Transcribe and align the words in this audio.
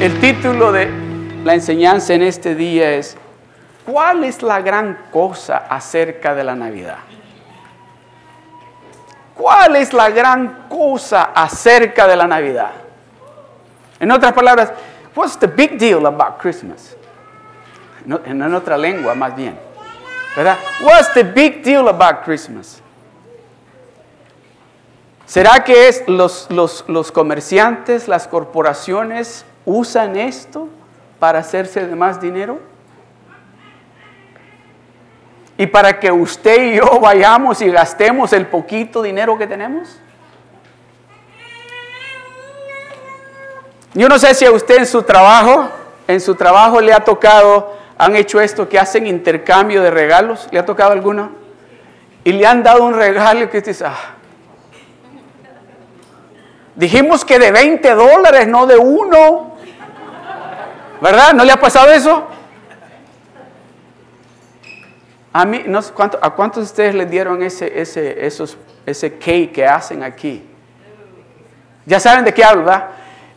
El 0.00 0.18
título 0.18 0.72
de 0.72 0.90
la 1.44 1.52
enseñanza 1.52 2.14
en 2.14 2.22
este 2.22 2.54
día 2.54 2.92
es, 2.92 3.18
¿cuál 3.84 4.24
es 4.24 4.42
la 4.42 4.62
gran 4.62 4.98
cosa 5.12 5.58
acerca 5.68 6.34
de 6.34 6.42
la 6.42 6.54
Navidad? 6.54 6.96
¿Cuál 9.34 9.76
es 9.76 9.92
la 9.92 10.08
gran 10.08 10.68
cosa 10.70 11.32
acerca 11.34 12.06
de 12.06 12.16
la 12.16 12.26
Navidad? 12.26 12.70
En 13.98 14.10
otras 14.10 14.32
palabras, 14.32 14.72
what's 15.14 15.38
the 15.38 15.46
big 15.46 15.76
deal 15.76 16.06
about 16.06 16.40
Christmas? 16.40 16.96
En 18.24 18.54
otra 18.54 18.78
lengua, 18.78 19.14
más 19.14 19.36
bien. 19.36 19.60
¿Verdad? 20.34 20.56
What's 20.80 21.12
the 21.12 21.24
big 21.24 21.62
deal 21.62 21.86
about 21.88 22.24
Christmas? 22.24 22.80
¿Será 25.26 25.62
que 25.62 25.88
es 25.88 26.04
los, 26.08 26.46
los, 26.48 26.86
los 26.88 27.12
comerciantes, 27.12 28.08
las 28.08 28.26
corporaciones 28.26 29.44
usan 29.64 30.16
esto 30.16 30.68
para 31.18 31.40
hacerse 31.40 31.86
de 31.86 31.94
más 31.94 32.20
dinero? 32.20 32.58
Y 35.56 35.66
para 35.66 36.00
que 36.00 36.10
usted 36.10 36.72
y 36.72 36.76
yo 36.76 36.98
vayamos 37.00 37.60
y 37.60 37.70
gastemos 37.70 38.32
el 38.32 38.46
poquito 38.46 39.02
dinero 39.02 39.36
que 39.36 39.46
tenemos. 39.46 39.98
Yo 43.92 44.08
no 44.08 44.18
sé 44.18 44.34
si 44.34 44.46
a 44.46 44.52
usted 44.52 44.78
en 44.78 44.86
su 44.86 45.02
trabajo, 45.02 45.68
en 46.08 46.20
su 46.20 46.34
trabajo 46.34 46.80
le 46.80 46.92
ha 46.92 47.00
tocado, 47.00 47.76
han 47.98 48.16
hecho 48.16 48.40
esto 48.40 48.68
que 48.68 48.78
hacen 48.78 49.06
intercambio 49.06 49.82
de 49.82 49.90
regalos. 49.90 50.48
¿Le 50.50 50.58
ha 50.58 50.64
tocado 50.64 50.92
alguno? 50.92 51.32
Y 52.24 52.32
le 52.32 52.46
han 52.46 52.62
dado 52.62 52.84
un 52.84 52.94
regalo 52.94 53.50
que 53.50 53.58
usted 53.58 53.72
dice, 53.72 53.84
ah, 53.84 54.14
Dijimos 56.80 57.26
que 57.26 57.38
de 57.38 57.52
20 57.52 57.94
dólares, 57.94 58.48
no 58.48 58.66
de 58.66 58.78
uno. 58.78 59.49
¿Verdad? 61.00 61.32
¿No 61.32 61.44
le 61.44 61.52
ha 61.52 61.60
pasado 61.60 61.90
eso? 61.90 62.26
A 65.32 65.44
mí, 65.44 65.62
no 65.66 65.80
sé 65.80 65.92
cuánto, 65.92 66.18
¿a 66.20 66.30
cuántos 66.30 66.64
de 66.64 66.66
ustedes 66.66 66.94
le 66.94 67.06
dieron 67.06 67.42
ese, 67.42 67.80
ese, 67.80 68.26
esos, 68.26 68.58
ese 68.84 69.16
cake 69.16 69.52
que 69.52 69.66
hacen 69.66 70.02
aquí? 70.02 70.44
Ya 71.86 72.00
saben 72.00 72.24
de 72.24 72.34
qué 72.34 72.44
hablo, 72.44 72.64
¿verdad? 72.64 72.88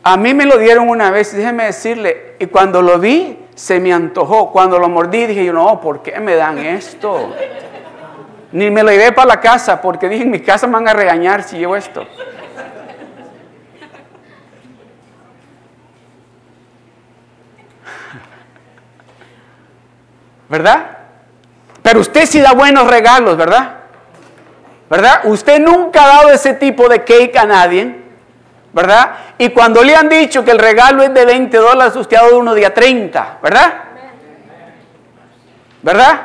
A 0.02 0.18
mí 0.18 0.34
me 0.34 0.46
lo 0.46 0.58
dieron 0.58 0.90
una 0.90 1.12
vez, 1.12 1.36
déjeme 1.36 1.66
decirle, 1.66 2.36
y 2.40 2.48
cuando 2.48 2.82
lo 2.82 3.00
vi, 3.00 3.40
se 3.56 3.80
me 3.80 3.94
antojó. 3.94 4.52
Cuando 4.52 4.80
lo 4.80 4.90
mordí, 4.90 5.28
dije 5.28 5.46
yo, 5.46 5.54
no, 5.54 5.80
¿por 5.80 6.02
qué 6.02 6.20
me 6.20 6.36
dan 6.36 6.58
esto? 6.58 7.34
Ni 8.52 8.70
me 8.70 8.84
lo 8.84 8.90
llevé 8.90 9.12
para 9.12 9.28
la 9.28 9.40
casa, 9.40 9.82
porque 9.82 10.10
dije, 10.10 10.24
en 10.24 10.32
mi 10.32 10.42
casa 10.42 10.68
me 10.68 10.74
van 10.74 10.88
a 10.88 10.94
regañar 10.94 11.44
si 11.44 11.58
llevo 11.58 11.76
esto. 11.76 12.06
¿Verdad? 20.54 20.86
Pero 21.82 22.00
usted 22.00 22.28
sí 22.28 22.40
da 22.40 22.54
buenos 22.54 22.86
regalos, 22.86 23.36
¿verdad? 23.36 23.72
¿Verdad? 24.88 25.22
Usted 25.24 25.60
nunca 25.60 26.04
ha 26.04 26.08
dado 26.08 26.30
ese 26.30 26.54
tipo 26.54 26.88
de 26.88 27.04
cake 27.04 27.36
a 27.38 27.46
nadie, 27.46 27.96
¿verdad? 28.72 29.16
Y 29.40 29.50
cuando 29.50 29.84
le 29.84 29.96
han 29.96 30.10
dicho 30.10 30.46
que 30.46 30.52
el 30.52 30.60
regalo 30.60 31.02
es 31.02 31.12
de 31.12 31.26
20 31.26 31.58
dólares, 31.58 31.96
usted 31.96 32.18
ha 32.18 32.22
dado 32.22 32.38
uno 32.38 32.54
de 32.54 32.68
a 32.68 32.72
30, 32.72 33.40
¿verdad? 33.42 33.74
¿Verdad? 35.82 36.22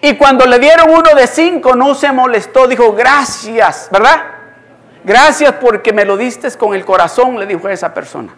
Y 0.00 0.14
cuando 0.14 0.46
le 0.46 0.60
dieron 0.60 0.88
uno 0.88 1.12
de 1.12 1.26
5 1.26 1.74
no 1.74 1.92
se 1.96 2.12
molestó, 2.12 2.68
dijo 2.68 2.92
gracias, 2.92 3.88
¿verdad? 3.90 4.26
Gracias 5.02 5.54
porque 5.60 5.92
me 5.92 6.04
lo 6.04 6.16
diste 6.16 6.48
con 6.52 6.72
el 6.72 6.84
corazón, 6.84 7.36
le 7.36 7.46
dijo 7.46 7.66
a 7.66 7.72
esa 7.72 7.92
persona, 7.92 8.32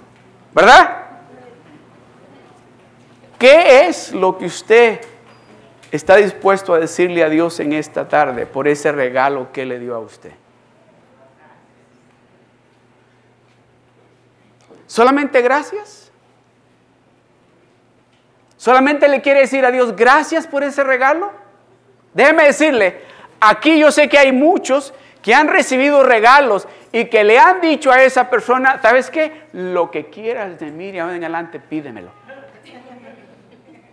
¿verdad? 0.55 1.08
¿Qué 3.39 3.87
es 3.87 4.13
lo 4.13 4.37
que 4.37 4.47
usted 4.47 5.01
está 5.93 6.17
dispuesto 6.17 6.75
a 6.75 6.79
decirle 6.79 7.23
a 7.23 7.29
Dios 7.29 7.61
en 7.61 7.73
esta 7.73 8.09
tarde 8.09 8.47
por 8.47 8.67
ese 8.67 8.91
regalo 8.91 9.53
que 9.53 9.65
le 9.65 9.79
dio 9.79 9.95
a 9.95 10.01
usted? 10.01 10.33
¿Solamente 14.87 15.41
gracias? 15.43 16.11
¿Solamente 18.57 19.07
le 19.07 19.21
quiere 19.21 19.41
decir 19.41 19.65
a 19.65 19.71
Dios 19.71 19.95
gracias 19.95 20.49
por 20.49 20.65
ese 20.65 20.83
regalo? 20.83 21.31
Déjeme 22.15 22.45
decirle, 22.45 23.03
aquí 23.39 23.79
yo 23.79 23.93
sé 23.93 24.09
que 24.09 24.19
hay 24.19 24.33
muchos 24.33 24.93
que 25.23 25.35
han 25.35 25.47
recibido 25.47 26.03
regalos 26.03 26.67
y 26.91 27.05
que 27.05 27.23
le 27.23 27.39
han 27.39 27.61
dicho 27.61 27.93
a 27.93 28.03
esa 28.03 28.29
persona, 28.31 28.81
¿sabes 28.83 29.11
qué? 29.11 29.45
Lo 29.53 29.91
que 29.91 30.07
quieras 30.07 30.59
de 30.59 30.73
mí, 30.73 30.91
de 30.91 30.99
en 30.99 31.05
adelante, 31.05 31.61
pídemelo. 31.61 32.11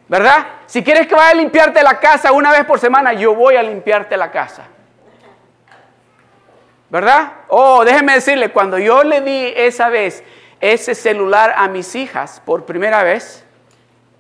¿Verdad? 0.08 0.46
Si 0.68 0.84
quieres 0.84 1.08
que 1.08 1.16
vaya 1.16 1.32
a 1.32 1.36
limpiarte 1.36 1.82
la 1.82 2.00
casa 2.00 2.32
una 2.32 2.52
vez 2.52 2.66
por 2.66 2.80
semana, 2.80 3.14
yo 3.14 3.34
voy 3.34 3.56
a 3.56 3.64
limpiarte 3.64 4.16
la 4.16 4.30
casa. 4.32 4.68
¿Verdad? 6.90 7.34
Oh, 7.48 7.84
déjeme 7.84 8.14
decirle, 8.14 8.52
cuando 8.52 8.78
yo 8.78 9.04
le 9.04 9.22
di 9.22 9.54
esa 9.56 9.90
vez 9.90 10.24
ese 10.60 10.96
celular 10.96 11.54
a 11.58 11.68
mis 11.68 11.96
hijas 11.96 12.42
por 12.46 12.66
primera 12.66 13.04
vez, 13.04 13.44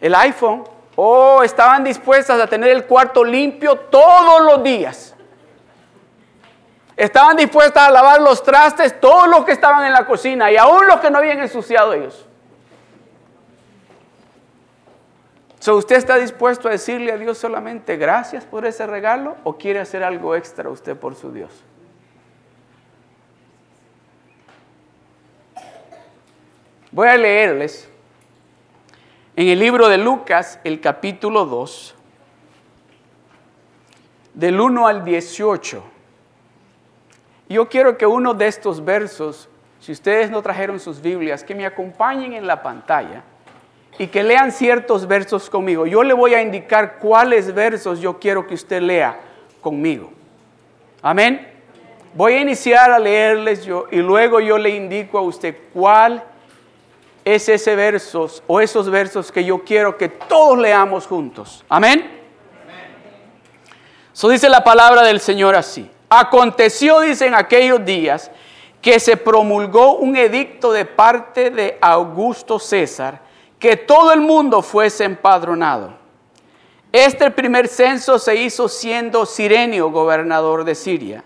el 0.01 0.15
iPhone, 0.15 0.63
oh, 0.95 1.43
estaban 1.43 1.83
dispuestas 1.83 2.39
a 2.39 2.47
tener 2.47 2.71
el 2.71 2.85
cuarto 2.85 3.23
limpio 3.23 3.75
todos 3.75 4.41
los 4.41 4.63
días. 4.63 5.15
Estaban 6.97 7.37
dispuestas 7.37 7.89
a 7.89 7.91
lavar 7.91 8.21
los 8.21 8.41
trastes, 8.41 8.99
todos 8.99 9.27
los 9.27 9.45
que 9.45 9.51
estaban 9.51 9.85
en 9.85 9.93
la 9.93 10.05
cocina 10.05 10.51
y 10.51 10.57
aún 10.57 10.87
los 10.87 10.99
que 10.99 11.11
no 11.11 11.19
habían 11.19 11.39
ensuciado 11.39 11.93
ellos. 11.93 12.25
¿Usted 15.73 15.95
está 15.95 16.17
dispuesto 16.17 16.67
a 16.67 16.71
decirle 16.71 17.11
a 17.11 17.17
Dios 17.17 17.37
solamente 17.37 17.97
gracias 17.97 18.45
por 18.45 18.65
ese 18.65 18.85
regalo 18.85 19.35
o 19.43 19.57
quiere 19.57 19.79
hacer 19.79 20.03
algo 20.03 20.35
extra 20.35 20.69
usted 20.69 20.95
por 20.95 21.15
su 21.15 21.31
Dios? 21.31 21.63
Voy 26.91 27.07
a 27.07 27.17
leerles 27.17 27.89
en 29.35 29.47
el 29.47 29.59
libro 29.59 29.89
de 29.89 29.97
Lucas, 29.97 30.59
el 30.63 30.79
capítulo 30.79 31.45
2, 31.45 31.95
del 34.33 34.61
1 34.61 34.87
al 34.87 35.03
18. 35.03 35.83
Yo 37.49 37.69
quiero 37.69 37.97
que 37.97 38.05
uno 38.05 38.33
de 38.33 38.47
estos 38.47 38.83
versos, 38.83 39.49
si 39.79 39.91
ustedes 39.91 40.29
no 40.29 40.41
trajeron 40.41 40.79
sus 40.79 41.01
Biblias, 41.01 41.43
que 41.43 41.55
me 41.55 41.65
acompañen 41.65 42.33
en 42.33 42.47
la 42.47 42.63
pantalla 42.63 43.23
y 43.97 44.07
que 44.07 44.23
lean 44.23 44.51
ciertos 44.51 45.07
versos 45.07 45.49
conmigo. 45.49 45.85
Yo 45.85 46.03
le 46.03 46.13
voy 46.13 46.33
a 46.33 46.41
indicar 46.41 46.97
cuáles 46.99 47.53
versos 47.53 47.99
yo 47.99 48.19
quiero 48.19 48.45
que 48.45 48.53
usted 48.53 48.81
lea 48.81 49.19
conmigo. 49.61 50.11
Amén. 51.01 51.51
Voy 52.13 52.33
a 52.33 52.41
iniciar 52.41 52.91
a 52.91 52.99
leerles 52.99 53.65
yo 53.65 53.87
y 53.91 53.97
luego 53.97 54.39
yo 54.39 54.57
le 54.57 54.69
indico 54.69 55.17
a 55.17 55.21
usted 55.21 55.55
cuál 55.73 56.23
es 57.23 57.49
ese 57.49 57.75
versos 57.75 58.43
o 58.47 58.61
esos 58.61 58.89
versos 58.89 59.31
que 59.31 59.43
yo 59.43 59.63
quiero 59.63 59.97
que 59.97 60.09
todos 60.09 60.57
leamos 60.57 61.07
juntos. 61.07 61.65
Amén. 61.67 62.21
Eso 64.13 64.29
dice 64.29 64.47
la 64.47 64.63
palabra 64.63 65.03
del 65.03 65.19
Señor 65.19 65.55
así. 65.55 65.89
Aconteció, 66.07 67.01
dice 67.01 67.27
en 67.27 67.35
aquellos 67.35 67.83
días, 67.83 68.31
que 68.81 68.99
se 68.99 69.17
promulgó 69.17 69.95
un 69.95 70.15
edicto 70.15 70.71
de 70.71 70.85
parte 70.85 71.49
de 71.49 71.77
Augusto 71.81 72.59
César 72.59 73.24
que 73.65 73.77
todo 73.77 74.13
el 74.13 74.21
mundo 74.21 74.61
fuese 74.61 75.05
empadronado. 75.05 75.95
Este 76.91 77.31
primer 77.31 77.67
censo 77.67 78.19
se 78.19 78.35
hizo 78.35 78.69
siendo 78.69 79.25
Sirenio 79.25 79.89
gobernador 79.89 80.65
de 80.65 80.75
Siria. 80.75 81.23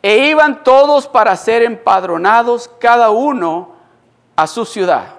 E 0.00 0.28
iban 0.30 0.64
todos 0.64 1.06
para 1.06 1.36
ser 1.36 1.62
empadronados, 1.62 2.70
cada 2.80 3.10
uno 3.10 3.72
a 4.34 4.46
su 4.46 4.64
ciudad. 4.64 5.16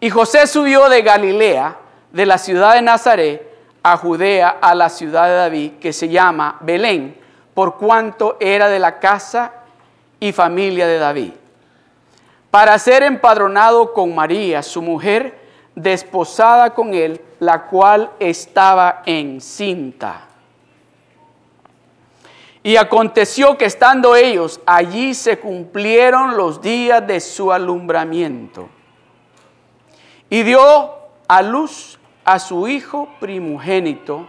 Y 0.00 0.10
José 0.10 0.48
subió 0.48 0.88
de 0.88 1.02
Galilea, 1.02 1.76
de 2.10 2.26
la 2.26 2.38
ciudad 2.38 2.74
de 2.74 2.82
Nazaret, 2.82 3.56
a 3.84 3.96
Judea, 3.96 4.58
a 4.60 4.74
la 4.74 4.88
ciudad 4.88 5.28
de 5.28 5.34
David, 5.34 5.72
que 5.74 5.92
se 5.92 6.08
llama 6.08 6.56
Belén, 6.62 7.16
por 7.54 7.76
cuanto 7.76 8.36
era 8.40 8.66
de 8.66 8.80
la 8.80 8.98
casa 8.98 9.52
y 10.18 10.32
familia 10.32 10.88
de 10.88 10.98
David 10.98 11.32
para 12.50 12.78
ser 12.78 13.02
empadronado 13.02 13.92
con 13.92 14.14
María, 14.14 14.62
su 14.62 14.80
mujer, 14.80 15.38
desposada 15.74 16.74
con 16.74 16.94
él, 16.94 17.20
la 17.40 17.66
cual 17.66 18.10
estaba 18.18 19.02
encinta. 19.06 20.22
Y 22.62 22.76
aconteció 22.76 23.56
que 23.56 23.66
estando 23.66 24.16
ellos 24.16 24.60
allí 24.66 25.14
se 25.14 25.38
cumplieron 25.38 26.36
los 26.36 26.60
días 26.60 27.06
de 27.06 27.20
su 27.20 27.52
alumbramiento. 27.52 28.68
Y 30.28 30.42
dio 30.42 30.90
a 31.28 31.42
luz 31.42 31.98
a 32.24 32.38
su 32.38 32.68
hijo 32.68 33.08
primogénito 33.20 34.28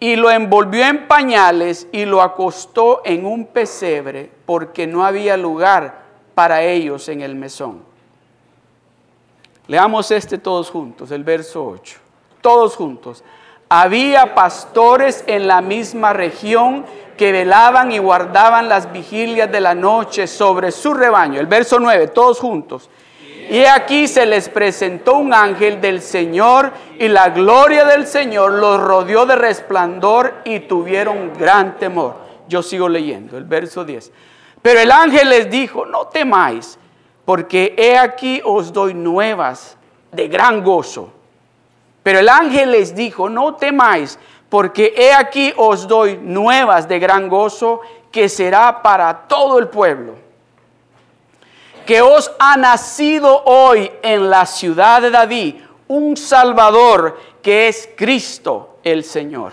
y 0.00 0.16
lo 0.16 0.30
envolvió 0.30 0.84
en 0.84 1.06
pañales 1.06 1.86
y 1.92 2.04
lo 2.04 2.22
acostó 2.22 3.02
en 3.04 3.24
un 3.24 3.46
pesebre 3.46 4.32
porque 4.46 4.88
no 4.88 5.04
había 5.04 5.36
lugar 5.36 6.01
para 6.34 6.62
ellos 6.62 7.08
en 7.08 7.20
el 7.20 7.34
mesón. 7.34 7.82
Leamos 9.66 10.10
este 10.10 10.38
todos 10.38 10.70
juntos, 10.70 11.10
el 11.10 11.24
verso 11.24 11.64
8. 11.64 11.98
Todos 12.40 12.76
juntos. 12.76 13.22
Había 13.68 14.34
pastores 14.34 15.24
en 15.26 15.46
la 15.46 15.62
misma 15.62 16.12
región 16.12 16.84
que 17.16 17.32
velaban 17.32 17.92
y 17.92 17.98
guardaban 17.98 18.68
las 18.68 18.92
vigilias 18.92 19.50
de 19.50 19.60
la 19.60 19.74
noche 19.74 20.26
sobre 20.26 20.72
su 20.72 20.92
rebaño. 20.92 21.40
El 21.40 21.46
verso 21.46 21.78
9, 21.78 22.08
todos 22.08 22.38
juntos. 22.38 22.90
Y 23.48 23.64
aquí 23.64 24.08
se 24.08 24.26
les 24.26 24.48
presentó 24.48 25.16
un 25.16 25.34
ángel 25.34 25.80
del 25.80 26.00
Señor 26.00 26.72
y 26.98 27.08
la 27.08 27.30
gloria 27.30 27.84
del 27.84 28.06
Señor 28.06 28.52
los 28.52 28.80
rodeó 28.80 29.26
de 29.26 29.36
resplandor 29.36 30.34
y 30.44 30.60
tuvieron 30.60 31.32
gran 31.38 31.76
temor. 31.78 32.16
Yo 32.48 32.62
sigo 32.62 32.88
leyendo 32.88 33.36
el 33.36 33.44
verso 33.44 33.84
10. 33.84 34.12
Pero 34.62 34.80
el 34.80 34.92
ángel 34.92 35.28
les 35.28 35.50
dijo, 35.50 35.84
no 35.84 36.06
temáis, 36.06 36.78
porque 37.24 37.74
he 37.76 37.98
aquí 37.98 38.40
os 38.44 38.72
doy 38.72 38.94
nuevas 38.94 39.76
de 40.12 40.28
gran 40.28 40.62
gozo. 40.62 41.12
Pero 42.02 42.20
el 42.20 42.28
ángel 42.28 42.72
les 42.72 42.94
dijo, 42.94 43.28
no 43.28 43.56
temáis, 43.56 44.18
porque 44.48 44.94
he 44.96 45.12
aquí 45.12 45.52
os 45.56 45.88
doy 45.88 46.16
nuevas 46.16 46.86
de 46.86 46.98
gran 46.98 47.28
gozo 47.28 47.80
que 48.10 48.28
será 48.28 48.82
para 48.82 49.26
todo 49.26 49.58
el 49.58 49.68
pueblo. 49.68 50.14
Que 51.86 52.00
os 52.00 52.30
ha 52.38 52.56
nacido 52.56 53.42
hoy 53.44 53.90
en 54.02 54.30
la 54.30 54.46
ciudad 54.46 55.02
de 55.02 55.10
David 55.10 55.56
un 55.88 56.16
Salvador 56.16 57.18
que 57.42 57.68
es 57.68 57.88
Cristo 57.96 58.76
el 58.84 59.02
Señor. 59.02 59.52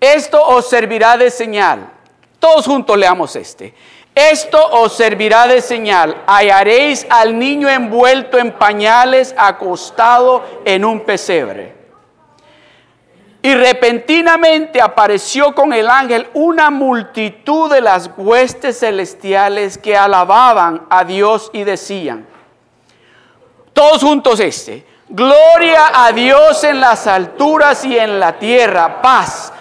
Esto 0.00 0.42
os 0.42 0.68
servirá 0.68 1.16
de 1.16 1.30
señal. 1.30 1.97
Todos 2.38 2.66
juntos 2.66 2.96
leamos 2.96 3.34
este. 3.36 3.74
Esto 4.14 4.58
os 4.72 4.96
servirá 4.96 5.46
de 5.46 5.60
señal. 5.60 6.22
Hallaréis 6.26 7.06
al 7.08 7.38
niño 7.38 7.68
envuelto 7.68 8.38
en 8.38 8.52
pañales, 8.52 9.34
acostado 9.36 10.44
en 10.64 10.84
un 10.84 11.00
pesebre. 11.00 11.76
Y 13.40 13.54
repentinamente 13.54 14.80
apareció 14.80 15.54
con 15.54 15.72
el 15.72 15.88
ángel 15.88 16.28
una 16.34 16.70
multitud 16.70 17.70
de 17.70 17.80
las 17.80 18.10
huestes 18.16 18.80
celestiales 18.80 19.78
que 19.78 19.96
alababan 19.96 20.86
a 20.90 21.04
Dios 21.04 21.50
y 21.52 21.62
decían, 21.62 22.26
todos 23.72 24.02
juntos 24.02 24.40
este, 24.40 24.84
gloria 25.08 25.92
a 25.94 26.10
Dios 26.10 26.64
en 26.64 26.80
las 26.80 27.06
alturas 27.06 27.84
y 27.84 27.96
en 27.96 28.18
la 28.18 28.36
tierra, 28.40 29.00
paz 29.00 29.52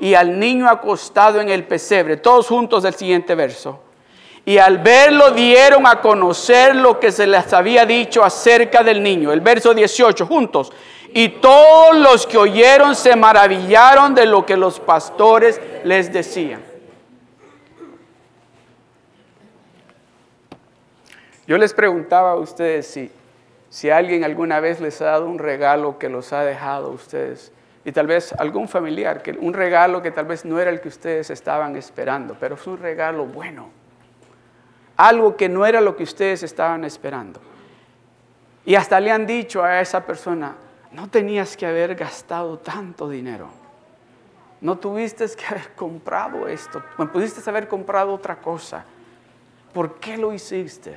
y 0.00 0.14
al 0.14 0.38
niño 0.38 0.68
acostado 0.68 1.40
en 1.40 1.48
el 1.48 1.64
pesebre. 1.64 2.16
Todos 2.16 2.46
juntos 2.46 2.82
del 2.82 2.94
siguiente 2.94 3.34
verso. 3.34 3.80
Y 4.44 4.58
al 4.58 4.78
verlo 4.78 5.32
dieron 5.32 5.86
a 5.86 6.00
conocer 6.00 6.74
lo 6.74 6.98
que 6.98 7.12
se 7.12 7.26
les 7.26 7.52
había 7.52 7.84
dicho 7.84 8.24
acerca 8.24 8.82
del 8.82 9.02
niño. 9.02 9.32
El 9.32 9.40
verso 9.40 9.74
18, 9.74 10.26
juntos. 10.26 10.72
Y 11.12 11.28
todos 11.28 11.96
los 11.96 12.26
que 12.26 12.38
oyeron 12.38 12.94
se 12.94 13.16
maravillaron 13.16 14.14
de 14.14 14.26
lo 14.26 14.46
que 14.46 14.56
los 14.56 14.78
pastores 14.80 15.60
les 15.84 16.12
decían. 16.12 16.62
Yo 21.46 21.56
les 21.56 21.72
preguntaba 21.72 22.32
a 22.32 22.36
ustedes 22.36 22.86
si, 22.86 23.10
si 23.70 23.88
alguien 23.88 24.22
alguna 24.22 24.60
vez 24.60 24.80
les 24.80 25.00
ha 25.00 25.06
dado 25.06 25.26
un 25.26 25.38
regalo 25.38 25.98
que 25.98 26.10
los 26.10 26.32
ha 26.34 26.44
dejado 26.44 26.88
a 26.88 26.90
ustedes 26.90 27.52
y 27.88 27.92
tal 27.92 28.06
vez 28.06 28.34
algún 28.34 28.68
familiar, 28.68 29.22
que 29.22 29.30
un 29.30 29.54
regalo 29.54 30.02
que 30.02 30.10
tal 30.10 30.26
vez 30.26 30.44
no 30.44 30.60
era 30.60 30.70
el 30.70 30.78
que 30.78 30.88
ustedes 30.88 31.30
estaban 31.30 31.74
esperando, 31.74 32.36
pero 32.38 32.54
fue 32.54 32.74
un 32.74 32.80
regalo 32.80 33.24
bueno. 33.24 33.70
Algo 34.98 35.38
que 35.38 35.48
no 35.48 35.64
era 35.64 35.80
lo 35.80 35.96
que 35.96 36.02
ustedes 36.02 36.42
estaban 36.42 36.84
esperando. 36.84 37.40
Y 38.66 38.74
hasta 38.74 39.00
le 39.00 39.10
han 39.10 39.26
dicho 39.26 39.64
a 39.64 39.80
esa 39.80 40.04
persona, 40.04 40.54
no 40.92 41.08
tenías 41.08 41.56
que 41.56 41.64
haber 41.64 41.94
gastado 41.94 42.58
tanto 42.58 43.08
dinero. 43.08 43.48
No 44.60 44.76
tuviste 44.76 45.24
que 45.34 45.46
haber 45.46 45.74
comprado 45.74 46.46
esto. 46.46 46.82
Pudiste 47.10 47.48
haber 47.48 47.68
comprado 47.68 48.12
otra 48.12 48.36
cosa. 48.36 48.84
¿Por 49.72 49.98
qué 49.98 50.18
lo 50.18 50.34
hiciste? 50.34 50.94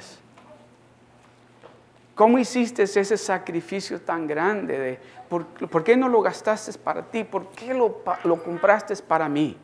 ¿Cómo 2.22 2.38
hiciste 2.38 2.84
ese 2.84 3.18
sacrificio 3.18 4.00
tan 4.00 4.28
grande? 4.28 4.78
De, 4.78 5.00
por, 5.28 5.84
qué 5.84 5.98
no 5.98 6.08
lo 6.08 6.22
gastaste 6.22 6.72
para 6.78 7.02
ti? 7.02 7.24
¿Por 7.24 7.48
qué 7.50 7.74
lo, 7.74 8.04
compraste 8.44 8.96
para 8.98 9.28
mí? 9.28 9.58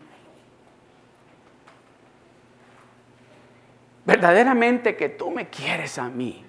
Verdaderamente 4.04 4.96
que 4.96 5.08
tú 5.08 5.30
me 5.30 5.48
quieres 5.48 6.00
a 6.00 6.10
mí, 6.10 6.44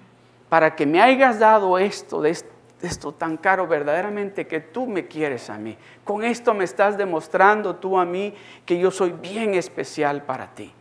para 0.49 0.75
que 0.75 0.87
me 0.87 0.99
hayas 0.99 1.37
dado 1.37 1.77
esto, 1.77 2.25
esto 2.25 3.11
tan 3.11 3.37
caro, 3.37 3.67
verdaderamente 3.67 4.47
que 4.47 4.61
tú 4.61 4.87
me 4.87 5.05
quieres 5.05 5.47
a 5.51 5.59
mí. 5.59 5.77
Con 6.03 6.23
esto 6.23 6.55
me 6.55 6.63
estás 6.63 6.97
demostrando 6.97 7.75
tú 7.75 7.99
a 7.99 8.05
mí 8.05 8.33
que 8.65 8.79
yo 8.79 8.89
soy 8.89 9.11
bien 9.11 9.53
especial 9.53 10.23
para 10.23 10.47
ti. 10.55 10.73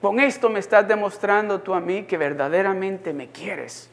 Con 0.00 0.20
esto 0.20 0.48
me 0.48 0.60
estás 0.60 0.86
demostrando 0.86 1.60
tú 1.60 1.74
a 1.74 1.80
mí 1.80 2.04
que 2.04 2.16
verdaderamente 2.16 3.12
me 3.12 3.28
quieres. 3.28 3.90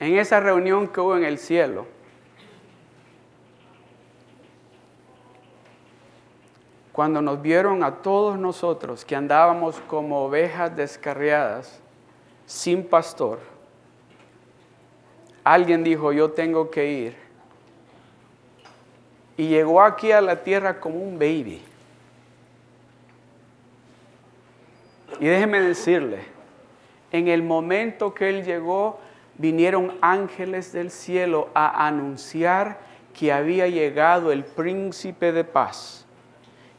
En 0.00 0.16
esa 0.16 0.40
reunión 0.40 0.88
que 0.88 1.00
hubo 1.00 1.16
en 1.16 1.24
el 1.24 1.38
cielo, 1.38 1.86
cuando 6.90 7.22
nos 7.22 7.40
vieron 7.40 7.84
a 7.84 8.02
todos 8.02 8.38
nosotros 8.38 9.04
que 9.04 9.14
andábamos 9.14 9.80
como 9.86 10.24
ovejas 10.24 10.74
descarriadas, 10.74 11.80
sin 12.46 12.84
pastor, 12.84 13.38
alguien 15.44 15.84
dijo, 15.84 16.12
yo 16.12 16.32
tengo 16.32 16.70
que 16.70 16.86
ir 16.90 17.21
y 19.36 19.48
llegó 19.48 19.82
aquí 19.82 20.12
a 20.12 20.20
la 20.20 20.42
tierra 20.42 20.80
como 20.80 20.98
un 20.98 21.18
baby. 21.18 21.62
Y 25.20 25.26
déjeme 25.26 25.60
decirle, 25.60 26.20
en 27.12 27.28
el 27.28 27.42
momento 27.42 28.14
que 28.14 28.28
él 28.28 28.44
llegó, 28.44 28.98
vinieron 29.38 29.96
ángeles 30.00 30.72
del 30.72 30.90
cielo 30.90 31.48
a 31.54 31.86
anunciar 31.86 32.78
que 33.18 33.32
había 33.32 33.68
llegado 33.68 34.32
el 34.32 34.44
príncipe 34.44 35.32
de 35.32 35.44
paz, 35.44 36.06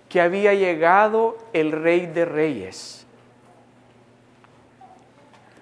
que 0.10 0.19
había 0.19 0.53
llegado 0.53 1.38
el 1.53 1.72
rey 1.72 2.07
de 2.07 2.25
reyes. 2.25 3.05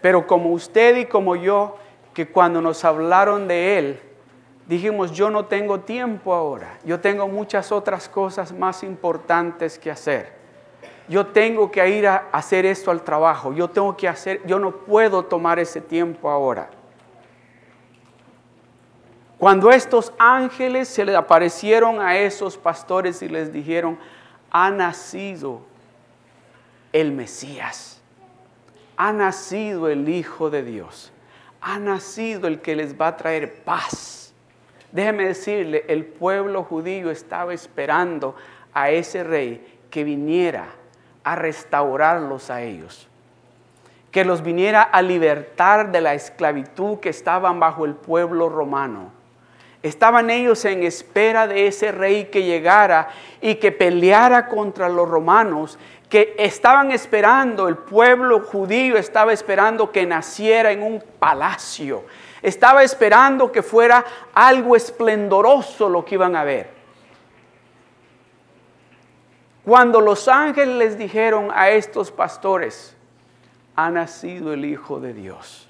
Pero 0.01 0.25
como 0.25 0.51
usted 0.51 0.97
y 0.97 1.05
como 1.05 1.35
yo, 1.35 1.77
que 2.13 2.27
cuando 2.27 2.61
nos 2.61 2.83
hablaron 2.83 3.47
de 3.47 3.77
él, 3.77 3.99
dijimos, 4.67 5.11
yo 5.11 5.29
no 5.29 5.45
tengo 5.45 5.79
tiempo 5.81 6.33
ahora, 6.33 6.79
yo 6.85 6.99
tengo 6.99 7.27
muchas 7.27 7.71
otras 7.71 8.07
cosas 8.07 8.51
más 8.51 8.83
importantes 8.83 9.77
que 9.77 9.91
hacer. 9.91 10.41
Yo 11.07 11.27
tengo 11.27 11.71
que 11.71 11.89
ir 11.89 12.07
a 12.07 12.29
hacer 12.31 12.65
esto 12.65 12.91
al 12.91 13.01
trabajo, 13.01 13.53
yo 13.53 13.69
tengo 13.69 13.97
que 13.97 14.07
hacer, 14.07 14.41
yo 14.45 14.59
no 14.59 14.71
puedo 14.71 15.25
tomar 15.25 15.59
ese 15.59 15.81
tiempo 15.81 16.29
ahora. 16.29 16.69
Cuando 19.37 19.71
estos 19.71 20.13
ángeles 20.19 20.87
se 20.87 21.03
le 21.03 21.15
aparecieron 21.15 21.99
a 21.99 22.15
esos 22.15 22.57
pastores 22.57 23.21
y 23.23 23.27
les 23.27 23.51
dijeron, 23.51 23.97
ha 24.51 24.69
nacido 24.69 25.61
el 26.93 27.11
Mesías, 27.11 27.99
ha 28.95 29.11
nacido 29.11 29.89
el 29.89 30.07
Hijo 30.07 30.49
de 30.51 30.63
Dios, 30.63 31.11
ha 31.59 31.79
nacido 31.79 32.47
el 32.47 32.61
que 32.61 32.75
les 32.75 32.99
va 32.99 33.07
a 33.07 33.17
traer 33.17 33.63
paz 33.63 34.30
Déjeme 34.91 35.25
decirle, 35.25 35.85
el 35.87 36.05
pueblo 36.05 36.63
judío 36.63 37.11
estaba 37.11 37.53
esperando 37.53 38.35
a 38.73 38.89
ese 38.89 39.23
rey 39.23 39.79
que 39.89 40.03
viniera 40.03 40.65
a 41.23 41.35
restaurarlos 41.35 42.49
a 42.49 42.61
ellos, 42.61 43.07
que 44.11 44.25
los 44.25 44.41
viniera 44.41 44.81
a 44.81 45.01
libertar 45.01 45.91
de 45.91 46.01
la 46.01 46.13
esclavitud 46.13 46.99
que 46.99 47.09
estaban 47.09 47.59
bajo 47.59 47.85
el 47.85 47.95
pueblo 47.95 48.49
romano. 48.49 49.11
Estaban 49.83 50.29
ellos 50.29 50.63
en 50.65 50.83
espera 50.83 51.47
de 51.47 51.67
ese 51.67 51.91
rey 51.91 52.25
que 52.25 52.43
llegara 52.43 53.09
y 53.41 53.55
que 53.55 53.71
peleara 53.71 54.47
contra 54.47 54.89
los 54.89 55.09
romanos, 55.09 55.79
que 56.07 56.35
estaban 56.37 56.91
esperando, 56.91 57.67
el 57.67 57.77
pueblo 57.77 58.41
judío 58.41 58.97
estaba 58.97 59.31
esperando 59.31 59.91
que 59.91 60.05
naciera 60.05 60.71
en 60.71 60.83
un 60.83 61.03
palacio, 61.19 62.03
estaba 62.41 62.83
esperando 62.83 63.51
que 63.51 63.61
fuera 63.61 64.03
algo 64.33 64.75
esplendoroso 64.75 65.89
lo 65.89 66.03
que 66.03 66.15
iban 66.15 66.35
a 66.35 66.43
ver. 66.43 66.69
Cuando 69.63 70.01
los 70.01 70.27
ángeles 70.27 70.75
les 70.75 70.97
dijeron 70.97 71.49
a 71.53 71.69
estos 71.69 72.11
pastores, 72.11 72.95
ha 73.75 73.89
nacido 73.89 74.53
el 74.53 74.65
Hijo 74.65 74.99
de 74.99 75.13
Dios. 75.13 75.67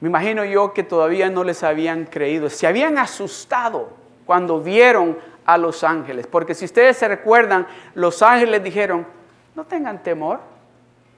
Me 0.00 0.08
imagino 0.08 0.44
yo 0.44 0.72
que 0.72 0.82
todavía 0.82 1.30
no 1.30 1.44
les 1.44 1.62
habían 1.62 2.04
creído, 2.04 2.50
se 2.50 2.66
habían 2.66 2.98
asustado 2.98 3.90
cuando 4.24 4.60
vieron 4.60 5.18
a 5.44 5.56
los 5.56 5.84
ángeles, 5.84 6.26
porque 6.26 6.54
si 6.54 6.64
ustedes 6.64 6.96
se 6.96 7.08
recuerdan, 7.08 7.66
los 7.94 8.22
ángeles 8.22 8.62
dijeron, 8.62 9.06
no 9.54 9.64
tengan 9.64 10.02
temor. 10.02 10.40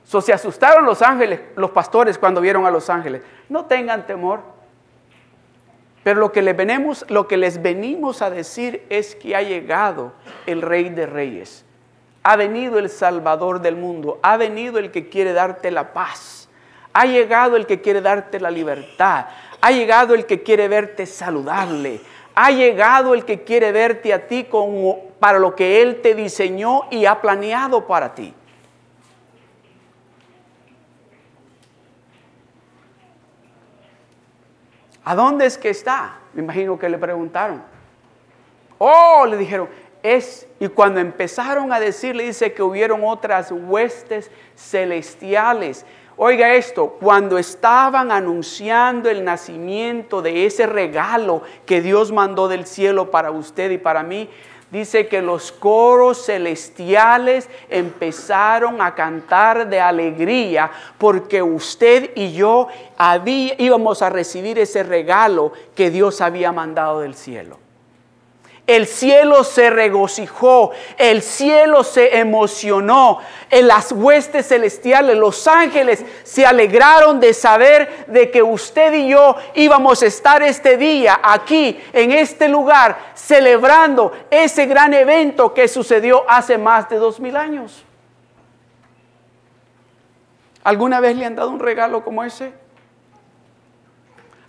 Se 0.09 0.33
asustaron 0.33 0.87
los 0.87 1.03
ángeles, 1.03 1.41
los 1.57 1.71
pastores 1.71 2.19
cuando 2.19 2.41
vieron 2.41 2.65
a 2.65 2.71
los 2.71 2.89
ángeles, 2.89 3.23
no 3.49 3.67
tengan 3.67 4.07
temor. 4.07 4.41
Pero 6.03 6.21
lo 6.21 6.33
que, 6.33 6.41
les 6.41 6.57
venimos, 6.57 7.05
lo 7.09 7.29
que 7.29 7.37
les 7.37 7.61
venimos 7.61 8.23
a 8.23 8.31
decir 8.31 8.87
es 8.89 9.15
que 9.15 9.37
ha 9.37 9.43
llegado 9.43 10.13
el 10.47 10.63
Rey 10.63 10.89
de 10.89 11.07
Reyes, 11.07 11.65
ha 12.23 12.37
venido 12.37 12.79
el 12.79 12.89
Salvador 12.89 13.61
del 13.61 13.77
mundo, 13.77 14.19
ha 14.23 14.37
venido 14.37 14.79
el 14.79 14.91
que 14.91 15.09
quiere 15.09 15.33
darte 15.33 15.71
la 15.71 15.93
paz 15.93 16.39
ha 16.99 17.05
llegado 17.05 17.57
el 17.57 17.65
que 17.67 17.81
quiere 17.81 18.01
darte 18.01 18.41
la 18.41 18.51
libertad. 18.51 19.27
Ha 19.61 19.71
llegado 19.71 20.15
el 20.15 20.27
que 20.27 20.43
quiere 20.43 20.67
verte 20.67 21.07
saludable. 21.07 22.01
Ha 22.35 22.51
llegado 22.51 23.15
el 23.15 23.25
que 23.25 23.45
quiere 23.45 23.71
verte 23.71 24.13
a 24.13 24.27
ti 24.27 24.45
como 24.45 25.05
para 25.21 25.39
lo 25.39 25.55
que 25.55 25.81
Él 25.81 26.01
te 26.03 26.17
diseñó 26.17 26.89
y 26.91 27.07
ha 27.07 27.21
planeado 27.21 27.87
para 27.87 28.15
ti. 28.17 28.35
¿A 35.09 35.15
dónde 35.15 35.47
es 35.47 35.57
que 35.57 35.71
está? 35.71 36.19
Me 36.35 36.43
imagino 36.43 36.79
que 36.79 36.87
le 36.87 36.99
preguntaron. 36.99 37.63
Oh, 38.77 39.25
le 39.27 39.39
dijeron, 39.39 39.67
es, 40.03 40.47
y 40.61 40.69
cuando 40.69 41.01
empezaron 41.01 41.73
a 41.73 41.81
decirle, 41.81 42.25
dice 42.25 42.53
que 42.53 42.63
hubieron 42.63 43.03
otras 43.03 43.51
huestes 43.51 44.31
celestiales 44.55 45.87
Oiga 46.21 46.53
esto, 46.55 46.97
cuando 47.01 47.39
estaban 47.39 48.11
anunciando 48.11 49.09
el 49.09 49.25
nacimiento 49.25 50.21
de 50.21 50.47
ese 50.47 50.67
regalo 50.67 51.43
que 51.65 51.81
Dios 51.81 52.11
mandó 52.11 52.49
del 52.49 52.67
cielo 52.67 53.13
para 53.13 53.31
usted 53.31 53.71
y 53.71 53.79
para 53.79 54.03
mí, 54.03 54.29
dice 54.71 55.09
que 55.09 55.23
los 55.23 55.53
coros 55.53 56.27
celestiales 56.27 57.49
empezaron 57.69 58.81
a 58.81 58.95
cantar 58.95 59.69
de 59.69 59.81
alegría 59.81 60.71
porque 60.99 61.43
usted 61.43 62.11
y 62.15 62.33
yo 62.33 62.69
íbamos 63.59 64.03
a 64.03 64.11
recibir 64.11 64.59
ese 64.59 64.83
regalo 64.83 65.53
que 65.75 65.91
Dios 65.91 66.21
había 66.21 66.53
mandado 66.53 67.01
del 67.01 67.15
cielo. 67.15 67.68
El 68.69 68.87
cielo 68.87 69.45
se 69.45 69.71
regocijó, 69.71 70.73
el 70.99 71.23
cielo 71.23 71.83
se 71.83 72.19
emocionó, 72.19 73.19
en 73.49 73.67
las 73.67 73.93
huestes 73.93 74.47
celestiales, 74.47 75.17
los 75.17 75.47
ángeles 75.47 76.05
se 76.23 76.45
alegraron 76.45 77.19
de 77.19 77.33
saber 77.33 78.05
de 78.09 78.31
que 78.31 78.43
usted 78.43 78.93
y 78.93 79.09
yo 79.09 79.37
íbamos 79.55 80.03
a 80.03 80.07
estar 80.07 80.43
este 80.43 80.77
día 80.77 81.19
aquí, 81.23 81.83
en 81.95 82.13
este 82.13 82.47
lugar, 82.47 82.99
celebrando 83.15 84.13
ese 84.31 84.67
gran 84.67 84.93
evento 84.93 85.55
que 85.55 85.67
sucedió 85.67 86.29
hace 86.29 86.59
más 86.59 86.91
de 86.91 86.97
dos 86.97 87.19
mil 87.21 87.39
años. 87.39 87.87
¿Alguna 90.63 91.01
vez 91.01 91.17
le 91.17 91.25
han 91.25 91.37
dado 91.37 91.49
un 91.49 91.61
regalo 91.61 92.05
como 92.05 92.23
ese? 92.23 92.53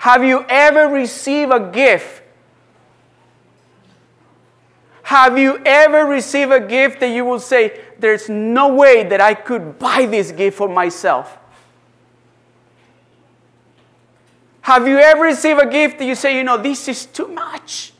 Have 0.02 0.28
you 0.28 0.44
ever 0.50 0.90
received 0.90 1.54
a 1.54 1.72
gift 1.72 2.29
Have 5.10 5.40
you 5.40 5.60
ever 5.66 6.06
received 6.06 6.52
a 6.52 6.60
gift 6.60 7.00
that 7.00 7.08
you 7.10 7.26
will 7.26 7.40
say, 7.40 7.82
There's 7.98 8.30
no 8.30 8.76
way 8.76 9.04
that 9.06 9.20
I 9.20 9.34
could 9.34 9.80
buy 9.80 10.06
this 10.06 10.32
gift 10.32 10.56
for 10.58 10.70
myself? 10.70 11.36
Have 14.62 14.88
you 14.88 15.00
ever 15.00 15.24
received 15.24 15.60
a 15.60 15.66
gift 15.66 15.98
that 15.98 16.06
you 16.06 16.14
say, 16.14 16.38
You 16.38 16.44
know, 16.44 16.62
this 16.62 16.88
is 16.88 17.08
too 17.08 17.28
much? 17.28 17.92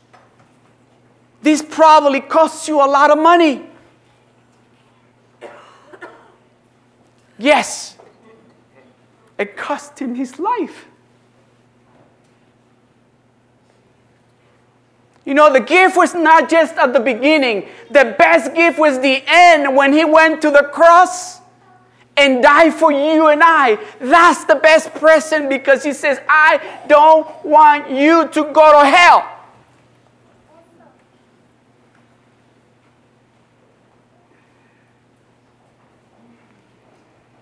This 1.42 1.64
probably 1.64 2.22
costs 2.22 2.68
you 2.68 2.80
a 2.80 2.86
lot 2.86 3.10
of 3.10 3.18
money. 3.18 3.66
Yes, 7.40 7.98
it 9.36 9.58
cost 9.58 9.98
him 9.98 10.14
his 10.14 10.38
life. 10.38 10.86
You 15.30 15.36
know, 15.36 15.54
the 15.54 15.60
gift 15.60 15.96
was 15.96 16.16
not 16.16 16.50
just 16.50 16.76
at 16.76 16.92
the 16.92 17.00
beginning, 17.00 17.70
the 17.92 18.16
best 18.18 18.56
gift 18.56 18.80
was 18.80 19.00
the 19.00 19.22
end 19.28 19.76
when 19.76 19.94
he 19.94 20.04
went 20.04 20.42
to 20.42 20.50
the 20.50 20.68
cross 20.74 21.40
and 22.18 22.42
died 22.42 22.74
for 22.74 22.92
you 22.92 23.28
and 23.28 23.40
I. 23.44 23.78
That's 24.00 24.46
the 24.46 24.56
best 24.56 24.92
present 24.96 25.48
because 25.48 25.84
he 25.84 25.94
says, 25.94 26.20
I 26.28 26.60
don't 26.88 27.28
want 27.46 27.92
you 27.92 28.28
to 28.28 28.44
go 28.52 28.82
to 28.82 28.90
hell. 28.90 29.24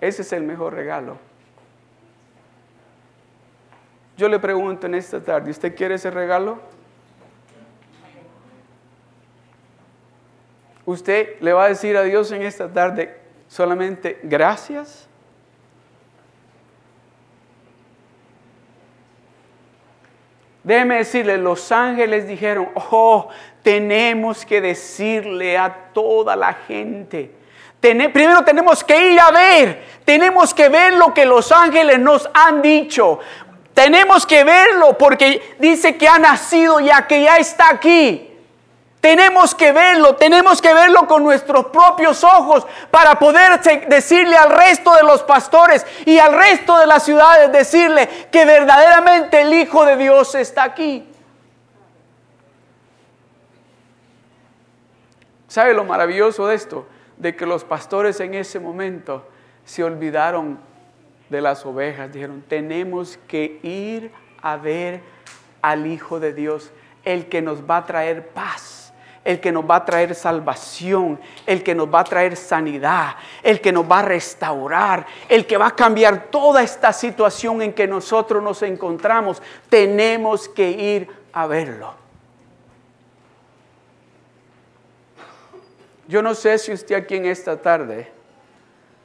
Ese 0.01 0.19
es 0.19 0.33
el 0.33 0.41
mejor 0.41 0.73
regalo. 0.73 1.17
Yo 4.17 4.27
le 4.27 4.39
pregunto 4.39 4.87
en 4.87 4.95
esta 4.95 5.23
tarde, 5.23 5.51
¿usted 5.51 5.73
quiere 5.73 5.95
ese 5.95 6.11
regalo? 6.11 6.75
Usted 10.87 11.39
le 11.41 11.51
va 11.51 11.65
a 11.65 11.69
decir 11.69 11.97
a 11.97 12.03
Dios 12.03 12.31
en 12.31 12.41
esta 12.41 12.71
tarde 12.71 13.19
solamente 13.47 14.19
gracias. 14.23 15.07
Déjeme 20.63 20.97
decirle, 20.97 21.37
los 21.37 21.71
ángeles 21.71 22.27
dijeron, 22.27 22.69
oh, 22.91 23.29
tenemos 23.63 24.45
que 24.45 24.59
decirle 24.59 25.57
a 25.57 25.91
toda 25.93 26.35
la 26.35 26.53
gente. 26.53 27.31
primero 27.79 28.43
tenemos 28.43 28.83
que 28.83 29.13
ir 29.13 29.19
a 29.19 29.31
ver, 29.31 29.83
tenemos 30.03 30.53
que 30.53 30.67
ver 30.67 30.93
lo 30.93 31.13
que 31.13 31.25
los 31.25 31.51
ángeles 31.51 31.99
nos 31.99 32.29
han 32.33 32.61
dicho. 32.61 33.19
Tenemos 33.73 34.25
que 34.25 34.43
verlo 34.43 34.97
porque 34.97 35.55
dice 35.59 35.97
que 35.97 36.07
ha 36.07 36.17
nacido 36.17 36.79
ya, 36.79 37.07
que 37.07 37.23
ya 37.23 37.37
está 37.37 37.69
aquí. 37.69 38.26
Tenemos 39.07 39.55
que 39.55 39.71
verlo, 39.71 40.17
tenemos 40.17 40.61
que 40.61 40.73
verlo 40.73 41.07
con 41.07 41.23
nuestros 41.23 41.67
propios 41.67 42.25
ojos 42.25 42.67
para 42.91 43.17
poder 43.17 43.61
decirle 43.87 44.35
al 44.35 44.49
resto 44.49 44.93
de 44.95 45.03
los 45.03 45.23
pastores 45.23 45.85
y 46.05 46.19
al 46.19 46.33
resto 46.33 46.77
de 46.77 46.87
las 46.87 47.03
ciudades, 47.03 47.49
decirle 47.53 48.09
que 48.29 48.43
verdaderamente 48.43 49.39
el 49.39 49.53
Hijo 49.53 49.85
de 49.85 49.95
Dios 49.95 50.35
está 50.35 50.63
aquí. 50.63 51.09
¿Sabe 55.47 55.73
lo 55.73 55.85
maravilloso 55.85 56.45
de 56.47 56.55
esto? 56.55 56.85
De 57.15 57.33
que 57.33 57.45
los 57.45 57.63
pastores 57.63 58.19
en 58.19 58.33
ese 58.33 58.59
momento 58.59 59.25
se 59.63 59.85
olvidaron 59.85 60.59
de 61.29 61.39
las 61.39 61.65
ovejas, 61.65 62.11
dijeron, 62.11 62.43
tenemos 62.45 63.17
que 63.25 63.61
ir 63.63 64.11
a 64.41 64.57
ver 64.57 64.99
al 65.61 65.87
Hijo 65.87 66.19
de 66.19 66.33
Dios, 66.33 66.71
el 67.05 67.29
que 67.29 67.41
nos 67.41 67.61
va 67.61 67.77
a 67.77 67.85
traer 67.85 68.27
paz 68.27 68.76
el 69.27 69.41
que 69.41 69.51
nos 69.51 69.69
va 69.69 69.75
a 69.75 69.85
traer 69.85 70.15
salvación, 70.15 71.19
el 71.45 71.61
que 71.61 71.75
nos 71.75 71.93
va 71.93 71.99
a 71.99 72.03
traer 72.05 72.37
sanidad, 72.37 73.17
el 73.43 73.59
que 73.59 73.73
nos 73.73 73.83
va 73.83 73.99
a 73.99 74.03
restaurar, 74.03 75.05
el 75.27 75.45
que 75.45 75.57
va 75.57 75.67
a 75.67 75.75
cambiar 75.75 76.31
toda 76.31 76.63
esta 76.63 76.93
situación 76.93 77.61
en 77.61 77.73
que 77.73 77.85
nosotros 77.89 78.41
nos 78.41 78.61
encontramos. 78.61 79.41
Tenemos 79.67 80.47
que 80.47 80.71
ir 80.71 81.09
a 81.33 81.45
verlo. 81.45 81.93
Yo 86.07 86.21
no 86.21 86.33
sé 86.33 86.57
si 86.57 86.71
usted 86.71 86.95
aquí 86.95 87.15
en 87.15 87.25
esta 87.25 87.61
tarde 87.61 88.09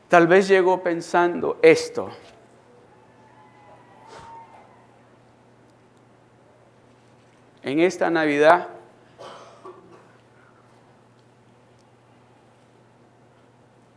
tal 0.08 0.28
vez 0.28 0.46
llegó 0.46 0.84
pensando 0.84 1.58
esto. 1.62 2.12
En 7.64 7.80
esta 7.80 8.08
Navidad 8.08 8.68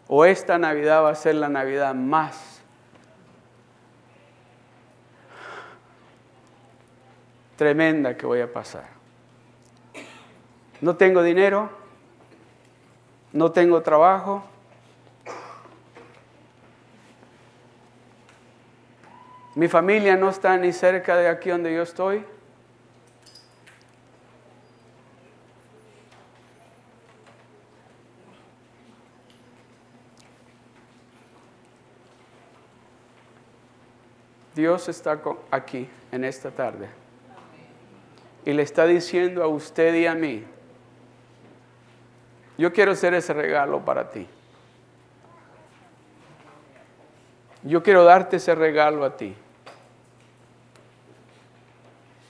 o 0.08 0.26
esta 0.26 0.58
Navidad 0.58 1.04
va 1.04 1.10
a 1.10 1.16
ser 1.16 1.36
la 1.36 1.50
Navidad 1.50 1.96
más 1.96 2.62
tremenda 7.56 8.16
que 8.16 8.26
voy 8.26 8.42
a 8.42 8.52
pasar. 8.52 8.86
No 10.82 10.96
tengo 10.96 11.24
dinero, 11.24 11.70
no 13.32 13.52
tengo 13.52 13.82
trabajo. 13.82 14.44
Mi 19.56 19.70
familia 19.70 20.18
no 20.18 20.30
está 20.30 20.58
ni 20.58 20.74
cerca 20.74 21.16
de 21.16 21.30
aquí 21.30 21.50
donde 21.50 21.74
yo 21.74 21.82
estoy. 21.82 22.26
Dios 34.56 34.88
está 34.88 35.20
aquí 35.52 35.90
en 36.12 36.24
esta 36.24 36.50
tarde 36.50 36.88
y 38.46 38.54
le 38.54 38.64
está 38.64 38.86
diciendo 38.86 39.44
a 39.44 39.48
usted 39.48 39.94
y 39.96 40.06
a 40.06 40.14
mí, 40.14 40.44
yo 42.58 42.72
quiero 42.72 42.94
hacer 42.94 43.14
ese 43.16 43.34
regalo 43.34 43.84
para 43.84 44.10
ti. 44.10 44.28
Yo 47.64 47.82
quiero 47.82 48.06
darte 48.06 48.38
ese 48.38 48.54
regalo 48.54 49.04
a 49.04 49.18
ti. 49.18 49.36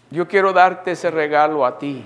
Yo 0.10 0.27
quiero 0.27 0.53
darte 0.53 0.91
ese 0.91 1.12
regalo 1.12 1.65
a 1.65 1.77
ti. 1.77 2.05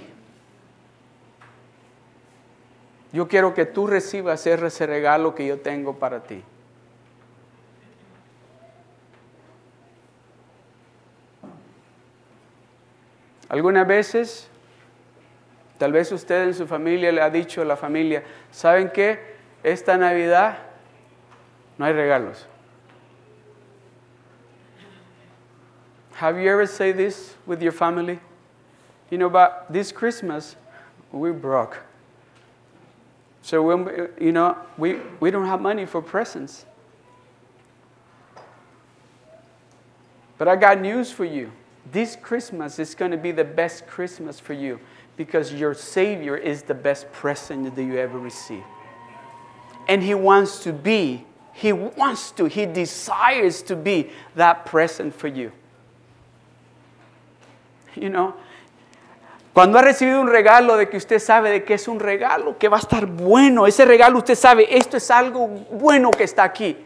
Yo 3.14 3.28
quiero 3.28 3.54
que 3.54 3.66
tú 3.66 3.86
recibas 3.86 4.46
ese 4.48 4.88
regalo 4.88 5.36
que 5.36 5.46
yo 5.46 5.60
tengo 5.60 5.98
para 6.00 6.24
ti. 6.24 6.44
Algunas 13.50 13.88
veces, 13.88 14.48
tal 15.80 15.92
vez 15.92 16.12
usted 16.12 16.48
en 16.48 16.54
su 16.54 16.68
familia 16.68 17.12
le 17.12 17.22
ha 17.22 17.30
dicho 17.30 17.62
a 17.62 17.66
la 17.66 17.76
familia, 17.76 18.24
¿saben 18.52 18.90
qué? 18.92 19.20
Esta 19.64 19.98
Navidad 19.98 20.60
no 21.78 21.86
hay 21.86 21.94
regalos. 21.94 22.46
Have 26.14 26.38
you 26.38 26.50
ever 26.50 26.68
said 26.68 26.98
this 26.98 27.36
with 27.46 27.62
your 27.62 27.72
family? 27.72 28.20
You 29.10 29.18
know, 29.18 29.30
but 29.30 29.66
this 29.70 29.92
Christmas, 29.92 30.56
we 31.12 31.32
broke. 31.32 31.78
So 33.42 33.72
you 34.20 34.32
know, 34.32 34.58
we, 34.78 34.98
we 35.20 35.32
don't 35.32 35.46
have 35.48 35.62
money 35.62 35.86
for 35.86 36.02
presents. 36.02 36.66
But 40.38 40.48
I 40.48 40.56
got 40.56 40.80
news 40.80 41.12
for 41.12 41.26
you. 41.26 41.52
This 41.92 42.16
Christmas 42.16 42.80
is 42.80 42.94
going 42.96 43.12
to 43.12 43.18
be 43.18 43.32
the 43.32 43.44
best 43.44 43.88
Christmas 43.88 44.40
for 44.40 44.54
you 44.54 44.80
because 45.18 45.54
your 45.54 45.74
Savior 45.74 46.38
is 46.38 46.64
the 46.64 46.74
best 46.74 47.12
present 47.12 47.76
that 47.76 47.84
you 47.84 47.98
ever 47.98 48.20
receive. 48.20 48.64
And 49.88 50.04
He 50.04 50.14
wants 50.14 50.64
to 50.64 50.74
be, 50.74 51.26
He 51.54 51.74
wants 51.74 52.32
to, 52.32 52.46
He 52.46 52.66
desires 52.66 53.62
to 53.64 53.76
be 53.76 54.10
that 54.36 54.66
present 54.66 55.14
for 55.14 55.28
you. 55.28 55.52
You 57.96 58.10
know, 58.10 58.36
cuando 59.54 59.78
ha 59.78 59.82
recibido 59.82 60.22
un 60.22 60.28
regalo 60.28 60.78
de 60.78 60.88
que 60.88 60.98
usted 60.98 61.20
sabe 61.20 61.50
de 61.52 61.64
que 61.64 61.74
es 61.76 61.88
un 61.88 62.00
regalo, 62.00 62.58
que 62.58 62.70
va 62.70 62.78
a 62.78 62.80
estar 62.80 63.06
bueno, 63.06 63.66
ese 63.66 63.84
regalo 63.84 64.20
usted 64.20 64.36
sabe, 64.36 64.68
esto 64.78 64.96
es 64.96 65.10
algo 65.10 65.48
bueno 65.48 66.12
que 66.12 66.24
está 66.24 66.44
aquí. 66.44 66.78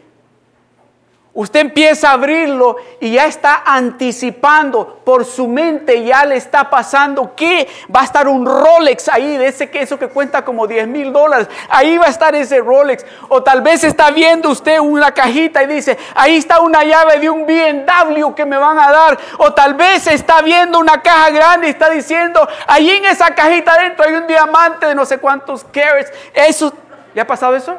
Usted 1.36 1.60
empieza 1.60 2.10
a 2.10 2.12
abrirlo 2.12 2.76
y 3.00 3.14
ya 3.14 3.26
está 3.26 3.64
anticipando 3.66 5.00
por 5.04 5.24
su 5.24 5.48
mente, 5.48 6.04
ya 6.04 6.24
le 6.24 6.36
está 6.36 6.70
pasando 6.70 7.34
que 7.34 7.68
va 7.94 8.02
a 8.02 8.04
estar 8.04 8.28
un 8.28 8.46
Rolex 8.46 9.08
ahí, 9.08 9.36
de 9.36 9.48
ese 9.48 9.68
que 9.68 9.82
eso 9.82 9.98
que 9.98 10.06
cuenta 10.06 10.44
como 10.44 10.68
10 10.68 10.86
mil 10.86 11.12
dólares, 11.12 11.48
ahí 11.68 11.98
va 11.98 12.06
a 12.06 12.10
estar 12.10 12.36
ese 12.36 12.60
Rolex. 12.60 13.04
O 13.28 13.42
tal 13.42 13.62
vez 13.62 13.82
está 13.82 14.12
viendo 14.12 14.48
usted 14.48 14.78
una 14.78 15.10
cajita 15.10 15.64
y 15.64 15.66
dice, 15.66 15.98
ahí 16.14 16.36
está 16.36 16.60
una 16.60 16.84
llave 16.84 17.18
de 17.18 17.28
un 17.28 17.44
BMW 17.44 18.32
que 18.36 18.44
me 18.44 18.56
van 18.56 18.78
a 18.78 18.92
dar. 18.92 19.18
O 19.38 19.52
tal 19.52 19.74
vez 19.74 20.06
está 20.06 20.40
viendo 20.40 20.78
una 20.78 21.02
caja 21.02 21.30
grande 21.30 21.66
y 21.66 21.70
está 21.70 21.90
diciendo, 21.90 22.46
ahí 22.68 22.88
en 22.88 23.06
esa 23.06 23.34
cajita 23.34 23.72
adentro 23.72 24.04
hay 24.04 24.14
un 24.14 24.28
diamante 24.28 24.86
de 24.86 24.94
no 24.94 25.04
sé 25.04 25.18
cuántos 25.18 25.64
carats. 25.64 26.12
Eso, 26.32 26.72
¿le 27.12 27.20
ha 27.20 27.26
pasado 27.26 27.56
eso? 27.56 27.76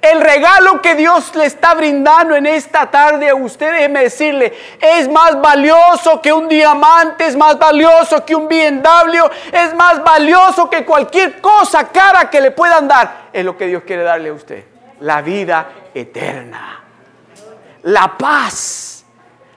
El 0.00 0.20
regalo 0.20 0.80
que 0.80 0.94
Dios 0.94 1.34
le 1.34 1.46
está 1.46 1.74
brindando 1.74 2.36
en 2.36 2.46
esta 2.46 2.88
tarde 2.88 3.30
a 3.30 3.34
usted, 3.34 3.72
déjeme 3.72 4.04
decirle, 4.04 4.52
es 4.80 5.08
más 5.08 5.40
valioso 5.40 6.22
que 6.22 6.32
un 6.32 6.48
diamante, 6.48 7.26
es 7.26 7.36
más 7.36 7.58
valioso 7.58 8.24
que 8.24 8.36
un 8.36 8.46
BMW, 8.48 9.26
es 9.50 9.74
más 9.74 10.02
valioso 10.04 10.70
que 10.70 10.84
cualquier 10.84 11.40
cosa 11.40 11.88
cara 11.88 12.30
que 12.30 12.40
le 12.40 12.52
puedan 12.52 12.86
dar. 12.86 13.28
Es 13.32 13.44
lo 13.44 13.56
que 13.56 13.66
Dios 13.66 13.82
quiere 13.84 14.04
darle 14.04 14.28
a 14.28 14.34
usted. 14.34 14.64
La 15.00 15.20
vida 15.20 15.68
eterna. 15.92 16.84
La 17.82 18.16
paz, 18.16 19.04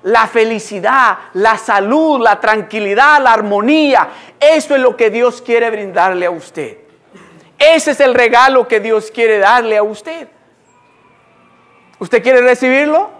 la 0.03 0.25
felicidad, 0.25 1.17
la 1.33 1.55
salud, 1.55 2.19
la 2.19 2.39
tranquilidad, 2.39 3.21
la 3.21 3.33
armonía. 3.33 4.09
Eso 4.39 4.73
es 4.73 4.81
lo 4.81 4.97
que 4.97 5.11
Dios 5.11 5.39
quiere 5.43 5.69
brindarle 5.69 6.25
a 6.25 6.31
usted. 6.31 6.77
Ese 7.61 7.91
es 7.91 7.99
el 7.99 8.15
regalo 8.15 8.67
que 8.67 8.79
Dios 8.79 9.11
quiere 9.11 9.37
darle 9.37 9.77
a 9.77 9.83
usted. 9.83 10.27
¿Usted 11.99 12.23
quiere 12.23 12.41
recibirlo? 12.41 13.11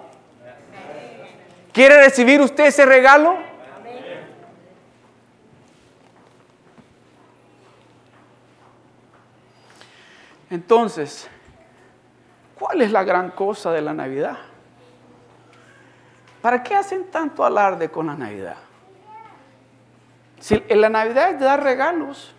¿Quiere 1.71 2.01
recibir 2.01 2.41
usted 2.41 2.65
ese 2.65 2.83
regalo? 2.83 3.37
Entonces, 10.49 11.29
¿cuál 12.57 12.81
es 12.81 12.91
la 12.91 13.03
gran 13.03 13.29
cosa 13.29 13.71
de 13.71 13.81
la 13.83 13.93
Navidad? 13.93 14.39
¿Para 16.41 16.63
qué 16.63 16.73
hacen 16.73 17.11
tanto 17.11 17.45
alarde 17.45 17.89
con 17.91 18.07
la 18.07 18.15
Navidad? 18.15 18.57
Si 20.39 20.63
en 20.67 20.81
la 20.81 20.89
Navidad 20.89 21.29
es 21.29 21.39
dar 21.39 21.63
regalos. 21.63 22.33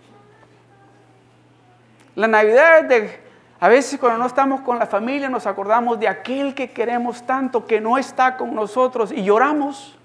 La 2.15 2.27
Navidad 2.27 2.85
de, 2.85 3.21
a 3.59 3.69
veces 3.69 3.99
cuando 3.99 4.19
no 4.19 4.27
estamos 4.27 4.61
con 4.61 4.79
la 4.79 4.87
familia 4.87 5.29
nos 5.29 5.47
acordamos 5.47 5.99
de 5.99 6.09
aquel 6.09 6.55
que 6.55 6.71
queremos 6.71 7.25
tanto 7.25 7.65
que 7.65 7.81
no 7.81 7.97
está 7.97 8.37
con 8.37 8.55
nosotros 8.55 9.13
y 9.13 9.25
lloramos. 9.25 9.97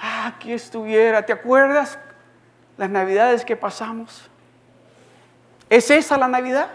Ah, 0.00 0.28
aquí 0.28 0.52
estuviera, 0.52 1.26
¿te 1.26 1.32
acuerdas 1.32 1.98
las 2.76 2.88
navidades 2.88 3.44
que 3.44 3.56
pasamos? 3.56 4.30
¿Es 5.68 5.90
esa 5.90 6.16
la 6.16 6.28
Navidad? 6.28 6.68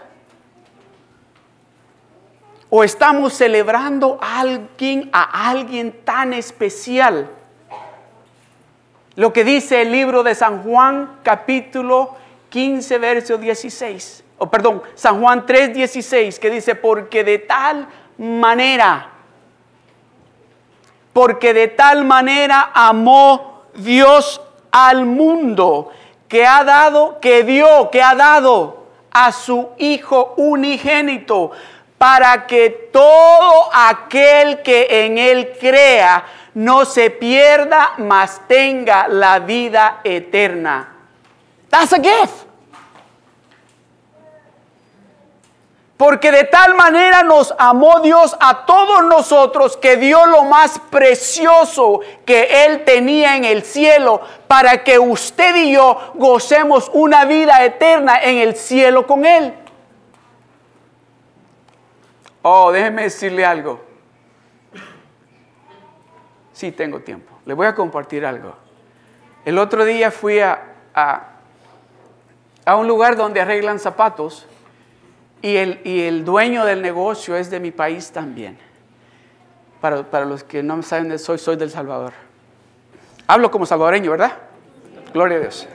¿O 2.68 2.82
estamos 2.84 3.32
celebrando 3.32 4.18
a 4.20 4.40
alguien, 4.40 5.08
a 5.12 5.48
alguien 5.48 6.04
tan 6.04 6.32
especial? 6.32 7.30
Lo 9.14 9.32
que 9.32 9.44
dice 9.44 9.82
el 9.82 9.92
libro 9.92 10.22
de 10.22 10.34
San 10.34 10.62
Juan 10.62 11.18
capítulo 11.22 12.16
15, 12.48 12.98
verso 12.98 13.38
16. 13.38 14.24
O 14.38 14.50
perdón, 14.50 14.82
San 14.94 15.20
Juan 15.20 15.46
3, 15.46 15.74
16, 15.74 16.38
que 16.38 16.50
dice, 16.50 16.74
porque 16.74 17.24
de 17.24 17.38
tal 17.38 17.88
manera, 18.18 19.10
porque 21.12 21.54
de 21.54 21.68
tal 21.68 22.04
manera 22.04 22.70
amó 22.74 23.62
Dios 23.74 24.40
al 24.70 25.06
mundo, 25.06 25.90
que 26.28 26.46
ha 26.46 26.64
dado, 26.64 27.18
que 27.20 27.44
dio, 27.44 27.90
que 27.90 28.02
ha 28.02 28.14
dado 28.14 28.86
a 29.10 29.32
su 29.32 29.70
Hijo 29.78 30.34
unigénito, 30.36 31.52
para 31.96 32.46
que 32.46 32.90
todo 32.92 33.70
aquel 33.72 34.60
que 34.60 35.04
en 35.06 35.16
Él 35.16 35.52
crea 35.58 36.26
no 36.52 36.84
se 36.84 37.08
pierda, 37.08 37.94
mas 37.96 38.42
tenga 38.46 39.08
la 39.08 39.38
vida 39.38 40.00
eterna. 40.04 40.95
That's 41.78 41.92
a 41.92 41.98
gift. 41.98 42.46
Porque 45.98 46.32
de 46.32 46.44
tal 46.44 46.74
manera 46.74 47.22
nos 47.22 47.54
amó 47.58 48.00
Dios 48.00 48.34
a 48.40 48.64
todos 48.64 49.04
nosotros 49.04 49.76
que 49.76 49.98
dio 49.98 50.24
lo 50.24 50.44
más 50.44 50.78
precioso 50.90 52.00
que 52.24 52.64
Él 52.64 52.84
tenía 52.84 53.36
en 53.36 53.44
el 53.44 53.62
cielo 53.62 54.22
para 54.48 54.84
que 54.84 54.98
usted 54.98 55.54
y 55.56 55.72
yo 55.72 56.12
gocemos 56.14 56.90
una 56.94 57.26
vida 57.26 57.62
eterna 57.62 58.22
en 58.22 58.38
el 58.38 58.56
cielo 58.56 59.06
con 59.06 59.26
Él. 59.26 59.54
Oh, 62.40 62.72
déjeme 62.72 63.02
decirle 63.02 63.44
algo. 63.44 63.84
Sí, 66.54 66.72
tengo 66.72 67.00
tiempo. 67.00 67.38
Le 67.44 67.52
voy 67.52 67.66
a 67.66 67.74
compartir 67.74 68.24
algo. 68.24 68.54
El 69.44 69.58
otro 69.58 69.84
día 69.84 70.10
fui 70.10 70.40
a, 70.40 70.74
a, 70.94 71.35
a 72.66 72.76
un 72.76 72.86
lugar 72.86 73.16
donde 73.16 73.40
arreglan 73.40 73.78
zapatos 73.78 74.44
y 75.40 75.56
el, 75.56 75.80
y 75.84 76.02
el 76.02 76.24
dueño 76.24 76.64
del 76.64 76.82
negocio 76.82 77.36
es 77.36 77.48
de 77.48 77.60
mi 77.60 77.70
país 77.70 78.10
también. 78.10 78.58
Para, 79.80 80.02
para 80.02 80.24
los 80.26 80.42
que 80.42 80.62
no 80.62 80.82
saben 80.82 81.08
de 81.08 81.18
soy, 81.18 81.38
soy 81.38 81.56
del 81.56 81.70
Salvador. 81.70 82.12
Hablo 83.28 83.50
como 83.50 83.66
salvadoreño, 83.66 84.10
¿verdad? 84.10 84.32
Gloria 85.14 85.38
a 85.38 85.40
Dios. 85.40 85.68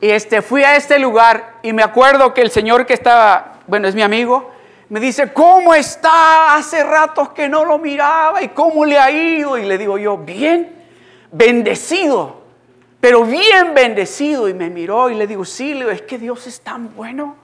Y 0.00 0.10
este, 0.10 0.40
fui 0.40 0.62
a 0.62 0.76
este 0.76 0.98
lugar 0.98 1.54
y 1.62 1.72
me 1.72 1.82
acuerdo 1.82 2.32
que 2.32 2.40
el 2.40 2.50
señor 2.50 2.86
que 2.86 2.94
estaba, 2.94 3.54
bueno, 3.66 3.88
es 3.88 3.94
mi 3.94 4.02
amigo, 4.02 4.52
me 4.88 5.00
dice, 5.00 5.32
¿cómo 5.32 5.74
está? 5.74 6.54
Hace 6.54 6.84
ratos 6.84 7.30
que 7.30 7.48
no 7.48 7.64
lo 7.64 7.78
miraba 7.78 8.42
y 8.42 8.48
cómo 8.48 8.84
le 8.84 8.98
ha 8.98 9.10
ido. 9.10 9.58
Y 9.58 9.64
le 9.64 9.78
digo 9.78 9.98
yo, 9.98 10.18
bien, 10.18 10.84
bendecido, 11.30 12.41
pero 13.02 13.24
bien 13.24 13.74
bendecido. 13.74 14.48
Y 14.48 14.54
me 14.54 14.70
miró 14.70 15.10
y 15.10 15.16
le 15.16 15.26
digo, 15.26 15.44
sí, 15.44 15.72
es 15.72 16.02
que 16.02 16.18
Dios 16.18 16.46
es 16.46 16.60
tan 16.60 16.94
bueno. 16.94 17.34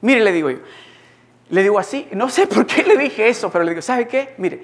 Mire, 0.00 0.20
le 0.20 0.30
digo 0.30 0.48
yo, 0.48 0.58
le 1.50 1.62
digo 1.64 1.76
así, 1.76 2.06
no 2.12 2.30
sé 2.30 2.46
por 2.46 2.64
qué 2.64 2.84
le 2.84 2.96
dije 2.96 3.28
eso, 3.28 3.50
pero 3.50 3.64
le 3.64 3.72
digo, 3.72 3.82
¿sabe 3.82 4.06
qué? 4.06 4.34
Mire, 4.38 4.62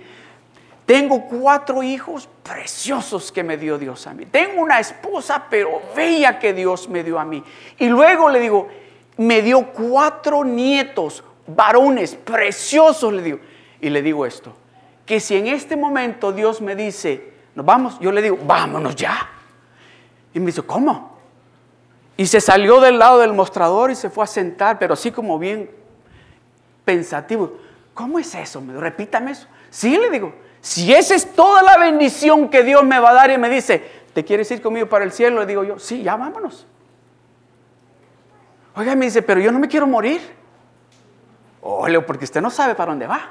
tengo 0.86 1.26
cuatro 1.26 1.82
hijos 1.82 2.28
preciosos 2.44 3.32
que 3.32 3.42
me 3.42 3.56
dio 3.56 3.78
Dios 3.78 4.06
a 4.06 4.14
mí. 4.14 4.26
Tengo 4.26 4.62
una 4.62 4.78
esposa, 4.78 5.44
pero 5.50 5.82
bella 5.96 6.38
que 6.38 6.54
Dios 6.54 6.88
me 6.88 7.02
dio 7.02 7.18
a 7.18 7.24
mí. 7.24 7.42
Y 7.80 7.88
luego 7.88 8.28
le 8.28 8.38
digo, 8.38 8.68
me 9.16 9.42
dio 9.42 9.72
cuatro 9.72 10.44
nietos, 10.44 11.24
varones 11.48 12.14
preciosos, 12.14 13.12
le 13.12 13.22
digo. 13.22 13.40
Y 13.80 13.90
le 13.90 14.02
digo 14.02 14.24
esto, 14.24 14.54
que 15.04 15.18
si 15.18 15.34
en 15.34 15.48
este 15.48 15.74
momento 15.74 16.30
Dios 16.30 16.60
me 16.60 16.76
dice, 16.76 17.32
nos 17.56 17.66
vamos, 17.66 17.98
yo 17.98 18.12
le 18.12 18.22
digo, 18.22 18.38
vámonos 18.46 18.94
ya. 18.94 19.33
Y 20.34 20.40
me 20.40 20.46
dice, 20.46 20.62
¿cómo? 20.62 21.16
Y 22.16 22.26
se 22.26 22.40
salió 22.40 22.80
del 22.80 22.98
lado 22.98 23.20
del 23.20 23.32
mostrador 23.32 23.90
y 23.90 23.94
se 23.94 24.10
fue 24.10 24.24
a 24.24 24.26
sentar, 24.26 24.78
pero 24.78 24.94
así 24.94 25.10
como 25.10 25.38
bien 25.38 25.70
pensativo. 26.84 27.56
¿Cómo 27.94 28.18
es 28.18 28.34
eso? 28.34 28.60
Me 28.60 28.78
repítame 28.78 29.30
eso. 29.30 29.46
Sí, 29.70 29.96
le 29.96 30.10
digo, 30.10 30.34
si 30.60 30.92
esa 30.92 31.14
es 31.14 31.32
toda 31.32 31.62
la 31.62 31.78
bendición 31.78 32.48
que 32.48 32.62
Dios 32.62 32.84
me 32.84 32.98
va 32.98 33.10
a 33.10 33.14
dar 33.14 33.30
y 33.30 33.38
me 33.38 33.48
dice, 33.48 33.82
¿te 34.12 34.24
quieres 34.24 34.50
ir 34.50 34.60
conmigo 34.60 34.88
para 34.88 35.04
el 35.04 35.12
cielo? 35.12 35.40
Le 35.40 35.46
digo 35.46 35.64
yo, 35.64 35.78
sí, 35.78 36.02
ya 36.02 36.16
vámonos. 36.16 36.66
Oiga, 38.76 38.94
me 38.96 39.06
dice, 39.06 39.22
pero 39.22 39.40
yo 39.40 39.52
no 39.52 39.58
me 39.58 39.68
quiero 39.68 39.86
morir. 39.86 40.20
Oh, 41.60 41.86
porque 42.06 42.24
usted 42.24 42.40
no 42.40 42.50
sabe 42.50 42.74
para 42.74 42.90
dónde 42.90 43.06
va. 43.06 43.30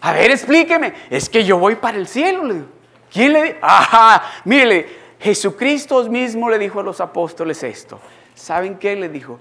A 0.00 0.12
ver, 0.12 0.30
explíqueme. 0.30 0.94
Es 1.08 1.28
que 1.28 1.44
yo 1.44 1.58
voy 1.58 1.76
para 1.76 1.98
el 1.98 2.06
cielo. 2.06 2.44
Le 2.44 2.54
digo. 2.54 2.79
¿Quién 3.10 3.32
le 3.32 3.42
dijo? 3.42 3.58
Ajá, 3.62 4.22
mire, 4.44 4.88
Jesucristo 5.18 6.02
mismo 6.04 6.48
le 6.48 6.58
dijo 6.58 6.80
a 6.80 6.82
los 6.82 7.00
apóstoles 7.00 7.62
esto. 7.62 8.00
¿Saben 8.34 8.78
qué? 8.78 8.96
Le 8.96 9.08
dijo, 9.08 9.38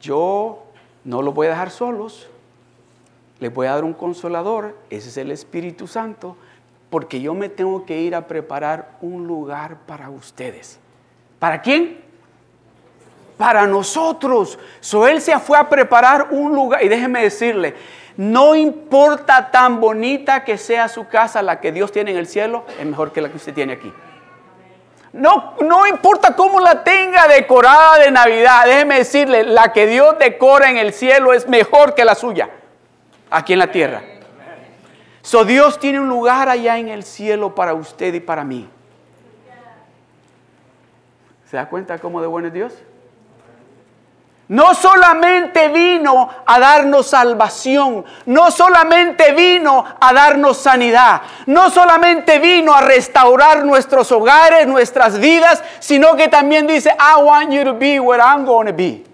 yo 0.00 0.64
no 1.04 1.22
los 1.22 1.34
voy 1.34 1.46
a 1.46 1.50
dejar 1.50 1.70
solos 1.70 2.28
les 3.40 3.52
voy 3.52 3.66
a 3.66 3.74
dar 3.74 3.84
un 3.84 3.92
consolador, 3.92 4.76
ese 4.90 5.08
es 5.08 5.16
el 5.16 5.30
Espíritu 5.30 5.86
Santo, 5.86 6.36
porque 6.88 7.20
yo 7.20 7.34
me 7.34 7.48
tengo 7.48 7.84
que 7.84 8.00
ir 8.00 8.14
a 8.14 8.26
preparar 8.26 8.96
un 9.00 9.26
lugar 9.26 9.78
para 9.86 10.08
ustedes. 10.08 10.78
¿Para 11.38 11.60
quién? 11.60 12.00
Para 13.36 13.66
nosotros. 13.66 14.58
So 14.80 15.06
él 15.06 15.20
se 15.20 15.38
fue 15.40 15.58
a 15.58 15.68
preparar 15.68 16.28
un 16.30 16.54
lugar. 16.54 16.84
Y 16.84 16.88
déjeme 16.88 17.22
decirle, 17.22 17.74
no 18.16 18.54
importa 18.54 19.50
tan 19.50 19.80
bonita 19.80 20.44
que 20.44 20.56
sea 20.56 20.88
su 20.88 21.08
casa, 21.08 21.42
la 21.42 21.60
que 21.60 21.72
Dios 21.72 21.90
tiene 21.90 22.12
en 22.12 22.16
el 22.16 22.26
cielo, 22.26 22.64
es 22.78 22.86
mejor 22.86 23.12
que 23.12 23.20
la 23.20 23.28
que 23.28 23.36
usted 23.36 23.54
tiene 23.54 23.72
aquí. 23.72 23.92
No, 25.12 25.54
no 25.60 25.86
importa 25.86 26.34
cómo 26.34 26.60
la 26.60 26.82
tenga 26.82 27.28
decorada 27.28 27.98
de 27.98 28.10
Navidad, 28.10 28.64
déjeme 28.66 28.98
decirle, 28.98 29.44
la 29.44 29.72
que 29.72 29.86
Dios 29.86 30.16
decora 30.18 30.70
en 30.70 30.76
el 30.76 30.92
cielo 30.92 31.32
es 31.32 31.48
mejor 31.48 31.94
que 31.94 32.04
la 32.04 32.14
suya 32.14 32.50
aquí 33.30 33.52
en 33.52 33.58
la 33.60 33.70
tierra. 33.70 34.02
So 35.22 35.44
Dios 35.44 35.78
tiene 35.78 36.00
un 36.00 36.08
lugar 36.08 36.48
allá 36.48 36.78
en 36.78 36.88
el 36.88 37.02
cielo 37.02 37.54
para 37.54 37.74
usted 37.74 38.12
y 38.12 38.20
para 38.20 38.44
mí. 38.44 38.68
¿Se 41.46 41.56
da 41.56 41.68
cuenta 41.68 41.98
cómo 41.98 42.20
de 42.20 42.26
bueno 42.26 42.48
es 42.48 42.54
Dios? 42.54 42.74
No 44.48 44.74
solamente 44.74 45.68
vino 45.68 46.28
a 46.44 46.58
darnos 46.58 47.06
salvación, 47.06 48.04
no 48.26 48.50
solamente 48.50 49.32
vino 49.32 49.84
a 49.98 50.12
darnos 50.12 50.58
sanidad, 50.58 51.22
no 51.46 51.70
solamente 51.70 52.38
vino 52.38 52.74
a 52.74 52.82
restaurar 52.82 53.64
nuestros 53.64 54.12
hogares, 54.12 54.66
nuestras 54.66 55.18
vidas, 55.18 55.62
sino 55.80 56.14
que 56.14 56.28
también 56.28 56.66
dice, 56.66 56.90
I 56.90 57.22
want 57.22 57.52
you 57.52 57.64
to 57.64 57.72
be 57.72 57.98
where 57.98 58.22
I'm 58.22 58.44
going 58.44 58.66
to 58.66 58.74
be. 58.74 59.04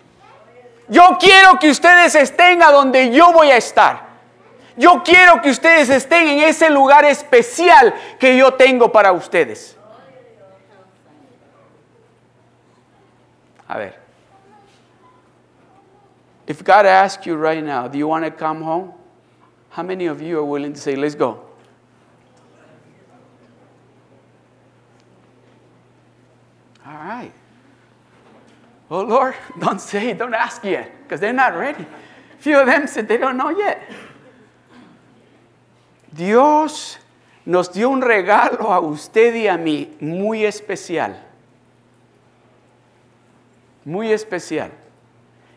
Yo 0.88 1.16
quiero 1.20 1.60
que 1.60 1.70
ustedes 1.70 2.16
estén 2.16 2.60
a 2.64 2.72
donde 2.72 3.12
yo 3.12 3.32
voy 3.32 3.52
a 3.52 3.56
estar. 3.56 4.10
Yo 4.76 5.02
quiero 5.04 5.40
que 5.40 5.50
ustedes 5.50 5.90
estén 5.90 6.26
en 6.26 6.40
ese 6.40 6.70
lugar 6.70 7.04
especial 7.04 7.94
que 8.18 8.36
yo 8.36 8.54
tengo 8.54 8.90
para 8.90 9.12
ustedes. 9.12 9.76
A 13.68 13.78
ver. 13.78 14.09
If 16.50 16.64
God 16.64 16.84
asks 16.84 17.26
you 17.26 17.36
right 17.36 17.62
now, 17.62 17.86
do 17.86 17.96
you 17.96 18.08
want 18.08 18.24
to 18.24 18.30
come 18.32 18.62
home? 18.62 18.92
How 19.68 19.84
many 19.84 20.06
of 20.06 20.20
you 20.20 20.36
are 20.40 20.44
willing 20.44 20.72
to 20.72 20.80
say, 20.80 20.96
let's 20.96 21.14
go? 21.14 21.40
All 26.84 26.92
right. 26.92 27.30
Well, 28.88 29.04
Lord, 29.04 29.36
don't 29.60 29.80
say, 29.80 30.12
don't 30.12 30.34
ask 30.34 30.64
yet, 30.64 30.90
because 31.04 31.20
they're 31.20 31.32
not 31.32 31.54
ready. 31.54 31.86
Few 32.40 32.58
of 32.58 32.66
them 32.66 32.88
said 32.88 33.06
they 33.06 33.16
don't 33.16 33.36
know 33.36 33.50
yet. 33.50 33.88
Dios 36.12 36.98
nos 37.46 37.68
dio 37.68 37.92
un 37.92 38.00
regalo 38.00 38.72
a 38.72 38.80
usted 38.80 39.36
y 39.36 39.46
a 39.46 39.56
mí 39.56 39.88
muy 40.00 40.44
especial. 40.44 41.14
Muy 43.84 44.10
especial. 44.10 44.72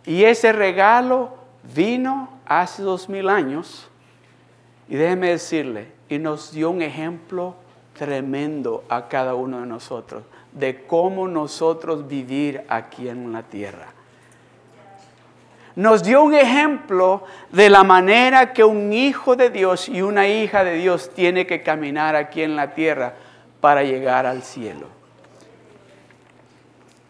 Y 0.06 0.24
ese 0.26 0.52
regalo 0.52 1.32
vino 1.76 2.30
hace 2.46 2.84
dos 2.84 3.10
mil 3.10 3.30
años 3.30 3.90
y 4.90 4.96
déjeme 4.96 5.30
decirle, 5.30 5.92
y 6.10 6.20
nos 6.20 6.52
dio 6.52 6.70
un 6.70 6.82
ejemplo 6.82 7.56
tremendo 7.98 8.84
a 8.90 9.08
cada 9.08 9.36
uno 9.36 9.62
de 9.62 9.66
nosotros 9.66 10.24
de 10.52 10.86
cómo 10.86 11.28
nosotros 11.28 12.08
vivir 12.08 12.64
aquí 12.68 13.08
en 13.08 13.32
la 13.32 13.44
tierra 13.44 13.88
nos 15.76 16.04
dio 16.04 16.24
un 16.24 16.36
ejemplo 16.36 17.24
de 17.52 17.70
la 17.70 17.84
manera 17.84 18.54
que 18.54 18.64
un 18.64 18.94
hijo 18.94 19.36
de 19.36 19.50
Dios 19.50 19.90
y 19.90 20.02
una 20.02 20.28
hija 20.28 20.64
de 20.64 20.76
Dios 20.76 21.12
tiene 21.14 21.48
que 21.48 21.64
caminar 21.64 22.16
aquí 22.16 22.44
en 22.44 22.56
la 22.56 22.74
tierra 22.74 23.16
para 23.60 23.84
llegar 23.84 24.26
al 24.26 24.44
cielo. 24.44 24.88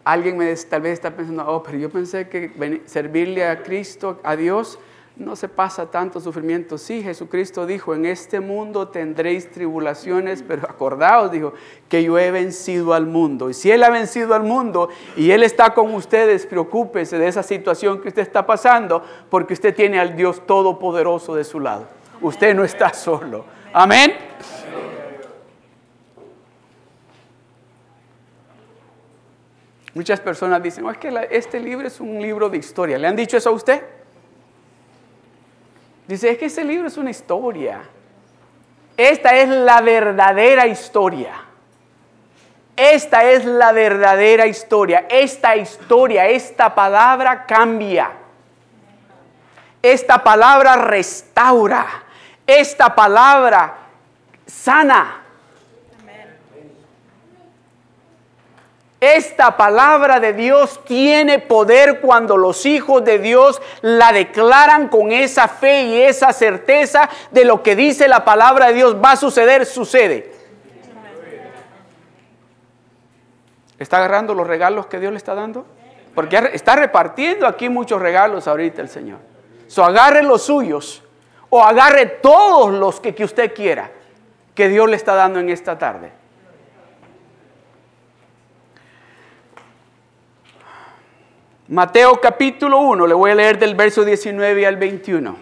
Alguien 0.04 0.38
me 0.38 0.54
tal 0.56 0.82
vez 0.82 0.94
está 0.94 1.12
pensando, 1.12 1.46
oh, 1.48 1.64
pero 1.64 1.78
yo 1.78 1.90
pensé 1.90 2.28
que 2.28 2.82
servirle 2.86 3.48
a 3.48 3.64
Cristo, 3.64 4.20
a 4.24 4.36
Dios, 4.36 4.78
no 5.16 5.36
se 5.36 5.48
pasa 5.48 5.92
tanto 5.92 6.20
sufrimiento. 6.20 6.78
Sí, 6.78 7.04
Jesucristo 7.04 7.66
dijo, 7.66 7.94
en 7.94 8.06
este 8.06 8.40
mundo 8.40 8.88
tendréis 8.88 9.50
tribulaciones, 9.52 10.44
pero 10.46 10.64
acordaos, 10.64 11.32
dijo, 11.32 11.54
que 11.88 12.04
yo 12.04 12.18
he 12.18 12.32
vencido 12.32 12.94
al 12.94 13.06
mundo. 13.06 13.50
Y 13.50 13.54
si 13.54 13.70
Él 13.70 13.84
ha 13.84 13.90
vencido 13.90 14.34
al 14.34 14.44
mundo 14.44 14.90
y 15.16 15.32
Él 15.32 15.44
está 15.44 15.74
con 15.74 15.94
ustedes, 15.94 16.46
preocúpese 16.48 17.18
de 17.20 17.28
esa 17.28 17.44
situación 17.44 18.02
que 18.02 18.08
usted 18.08 18.24
está 18.24 18.46
pasando, 18.46 19.04
porque 19.30 19.54
usted 19.54 19.76
tiene 19.76 20.00
al 20.00 20.16
Dios 20.16 20.46
Todopoderoso 20.46 21.36
de 21.36 21.44
su 21.44 21.60
lado. 21.60 21.88
Usted 22.20 22.56
no 22.56 22.64
está 22.64 22.94
solo. 22.94 23.46
Amén. 23.72 24.14
Muchas 29.94 30.20
personas 30.20 30.62
dicen, 30.64 30.86
oh, 30.86 30.92
es 30.92 30.98
que 30.98 31.28
este 31.30 31.60
libro 31.60 31.88
es 31.88 32.00
un 32.00 32.20
libro 32.22 32.50
de 32.50 32.58
historia. 32.58 32.98
¿Le 32.98 33.08
han 33.08 33.16
dicho 33.16 33.38
eso 33.38 33.50
a 33.50 33.54
usted? 33.54 33.84
Dice, 36.08 36.32
es 36.32 36.38
que 36.38 36.46
ese 36.46 36.64
libro 36.64 36.88
es 36.88 36.98
una 36.98 37.12
historia. 37.12 37.82
Esta 38.98 39.36
es 39.36 39.50
la 39.50 39.82
verdadera 39.82 40.66
historia. 40.68 41.34
Esta 42.76 43.24
es 43.30 43.46
la 43.46 43.72
verdadera 43.72 44.48
historia. 44.48 45.06
Esta 45.10 45.56
historia, 45.56 46.28
esta 46.28 46.74
palabra 46.74 47.46
cambia. 47.46 48.12
Esta 49.82 50.24
palabra 50.24 50.76
restaura. 50.76 51.86
Esta 52.48 52.96
palabra 52.96 53.76
sana. 54.48 55.23
Esta 59.16 59.58
palabra 59.58 60.20
de 60.20 60.34
Dios 60.34 60.84
tiene 60.86 61.38
poder 61.40 62.00
cuando 62.02 62.36
los 62.36 62.66
hijos 62.66 63.04
de 63.04 63.20
Dios 63.20 63.62
la 63.82 64.12
declaran 64.12 64.88
con 64.88 65.12
esa 65.12 65.48
fe 65.48 65.84
y 65.84 66.02
esa 66.02 66.34
certeza 66.34 67.10
de 67.30 67.46
lo 67.46 67.62
que 67.62 67.76
dice 67.76 68.08
la 68.08 68.26
palabra 68.26 68.68
de 68.68 68.74
Dios 68.74 68.96
va 68.96 69.12
a 69.12 69.16
suceder, 69.16 69.66
sucede. 69.66 70.32
¿Está 73.78 73.98
agarrando 73.98 74.34
los 74.34 74.48
regalos 74.48 74.88
que 74.88 75.00
Dios 75.00 75.12
le 75.12 75.18
está 75.18 75.36
dando? 75.36 75.66
Porque 76.16 76.52
está 76.54 76.76
repartiendo 76.76 77.46
aquí 77.46 77.70
muchos 77.70 78.02
regalos 78.02 78.48
ahorita 78.48 78.82
el 78.82 78.90
Señor. 78.90 79.20
So 79.68 79.84
agarre 79.84 80.24
los 80.24 80.44
suyos 80.44 81.04
o 81.50 81.64
agarre 81.64 82.06
todos 82.08 82.74
los 82.74 83.00
que, 83.00 83.14
que 83.14 83.26
usted 83.26 83.54
quiera. 83.54 83.92
que 84.56 84.70
Dios 84.70 84.90
le 84.90 84.96
está 84.96 85.16
dando 85.16 85.40
en 85.40 85.50
esta 85.50 85.78
tarde. 85.78 86.23
Mateo 91.74 92.22
capítulo 92.22 92.82
1, 92.82 93.08
le 93.08 93.16
voy 93.16 93.32
a 93.32 93.36
leer 93.36 93.58
del 93.58 93.74
verso 93.74 94.06
19 94.06 94.68
al 94.68 94.78
21. 94.78 95.36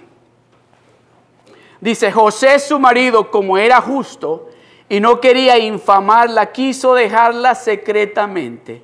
Dice, 1.81 2.09
José 2.09 2.57
su 2.59 2.79
marido, 2.79 3.29
como 3.29 3.57
era 3.57 3.81
justo 3.81 4.47
y 4.87 5.01
no 5.01 5.19
quería 5.19 5.57
infamarla, 5.57 6.53
quiso 6.53 6.93
dejarla 6.95 7.53
secretamente. 7.53 8.81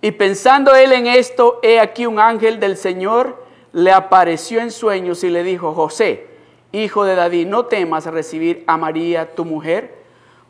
Y 0.00 0.10
pensando 0.10 0.74
él 0.74 0.90
en 0.90 1.06
esto, 1.06 1.60
he 1.62 1.78
aquí 1.78 2.04
un 2.04 2.18
ángel 2.18 2.58
del 2.58 2.76
Señor 2.76 3.46
le 3.72 3.92
apareció 3.92 4.60
en 4.60 4.72
sueños 4.72 5.22
y 5.22 5.30
le 5.30 5.44
dijo, 5.44 5.74
José, 5.74 6.26
hijo 6.72 7.04
de 7.04 7.14
David, 7.14 7.46
no 7.46 7.66
temas 7.66 8.06
recibir 8.06 8.64
a 8.66 8.76
María 8.76 9.36
tu 9.36 9.44
mujer, 9.44 9.94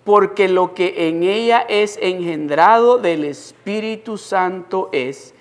porque 0.03 0.49
lo 0.49 0.73
que 0.73 1.09
en 1.09 1.25
ella 1.25 1.67
es 1.69 1.99
engendrado 2.01 2.97
del 2.97 3.25
Espíritu 3.25 4.17
Santo 4.17 4.89
es, 4.93 5.35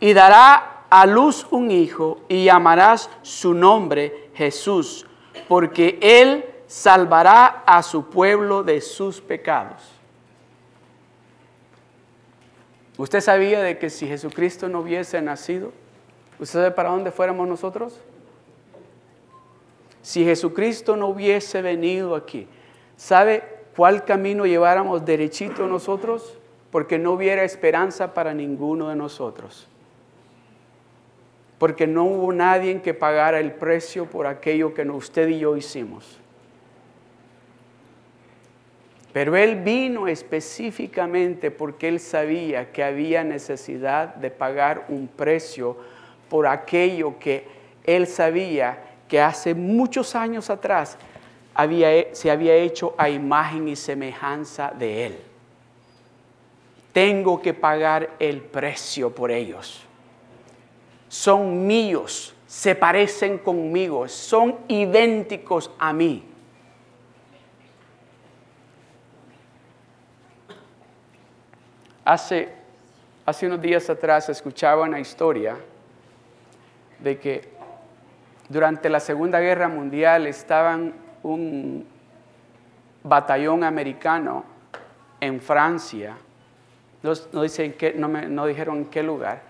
y 0.00 0.12
dará 0.12 0.84
a 0.90 1.06
luz 1.06 1.46
un 1.50 1.70
hijo 1.70 2.20
y 2.28 2.44
llamarás 2.44 3.10
su 3.22 3.54
nombre 3.54 4.30
Jesús, 4.34 5.06
porque 5.48 5.98
él 6.00 6.44
salvará 6.66 7.62
a 7.66 7.82
su 7.82 8.08
pueblo 8.10 8.62
de 8.62 8.80
sus 8.80 9.20
pecados. 9.20 9.82
¿Usted 12.98 13.20
sabía 13.20 13.62
de 13.62 13.78
que 13.78 13.90
si 13.90 14.06
Jesucristo 14.06 14.68
no 14.68 14.80
hubiese 14.80 15.20
nacido, 15.20 15.72
¿usted 16.38 16.60
sabe 16.60 16.70
para 16.70 16.90
dónde 16.90 17.10
fuéramos 17.10 17.46
nosotros? 17.46 18.00
Si 20.00 20.24
Jesucristo 20.24 20.96
no 20.96 21.08
hubiese 21.08 21.60
venido 21.62 22.14
aquí, 22.14 22.48
¿sabe 22.96 23.44
cuál 23.76 24.04
camino 24.04 24.46
lleváramos 24.46 25.04
derechito 25.04 25.66
nosotros? 25.66 26.38
Porque 26.70 26.98
no 26.98 27.12
hubiera 27.12 27.44
esperanza 27.44 28.14
para 28.14 28.32
ninguno 28.32 28.88
de 28.88 28.96
nosotros. 28.96 29.68
Porque 31.58 31.86
no 31.86 32.04
hubo 32.04 32.32
nadie 32.32 32.80
que 32.82 32.94
pagara 32.94 33.40
el 33.40 33.52
precio 33.52 34.06
por 34.06 34.26
aquello 34.26 34.74
que 34.74 34.82
usted 34.82 35.28
y 35.28 35.38
yo 35.38 35.56
hicimos. 35.56 36.18
Pero 39.12 39.34
Él 39.34 39.62
vino 39.62 40.08
específicamente 40.08 41.50
porque 41.50 41.88
Él 41.88 42.00
sabía 42.00 42.70
que 42.70 42.84
había 42.84 43.24
necesidad 43.24 44.14
de 44.16 44.30
pagar 44.30 44.84
un 44.90 45.08
precio 45.08 45.78
por 46.28 46.46
aquello 46.46 47.18
que 47.18 47.46
Él 47.84 48.06
sabía 48.06 48.78
que 49.08 49.20
hace 49.20 49.54
muchos 49.54 50.14
años 50.14 50.50
atrás 50.50 50.98
se 52.12 52.30
había 52.30 52.54
hecho 52.54 52.94
a 52.98 53.08
imagen 53.08 53.68
y 53.68 53.76
semejanza 53.76 54.72
de 54.78 55.06
Él. 55.06 55.18
Tengo 56.92 57.40
que 57.40 57.54
pagar 57.54 58.10
el 58.18 58.42
precio 58.42 59.14
por 59.14 59.30
ellos. 59.30 59.82
Son 61.08 61.66
míos, 61.66 62.34
se 62.46 62.74
parecen 62.74 63.38
conmigo, 63.38 64.08
son 64.08 64.56
idénticos 64.68 65.70
a 65.78 65.92
mí. 65.92 66.24
Hace, 72.04 72.52
hace 73.24 73.46
unos 73.46 73.60
días 73.60 73.90
atrás 73.90 74.28
escuchaba 74.28 74.84
una 74.84 75.00
historia 75.00 75.56
de 77.00 77.18
que 77.18 77.48
durante 78.48 78.88
la 78.88 79.00
Segunda 79.00 79.40
Guerra 79.40 79.68
Mundial 79.68 80.26
estaban 80.26 80.94
un 81.22 81.86
batallón 83.02 83.64
americano 83.64 84.44
en 85.20 85.40
Francia, 85.40 86.16
no, 87.02 87.42
dicen 87.42 87.74
no, 87.96 88.08
me, 88.08 88.26
no, 88.26 88.46
dijeron 88.46 88.78
en 88.78 88.84
qué 88.86 89.02
lugar, 89.02 89.42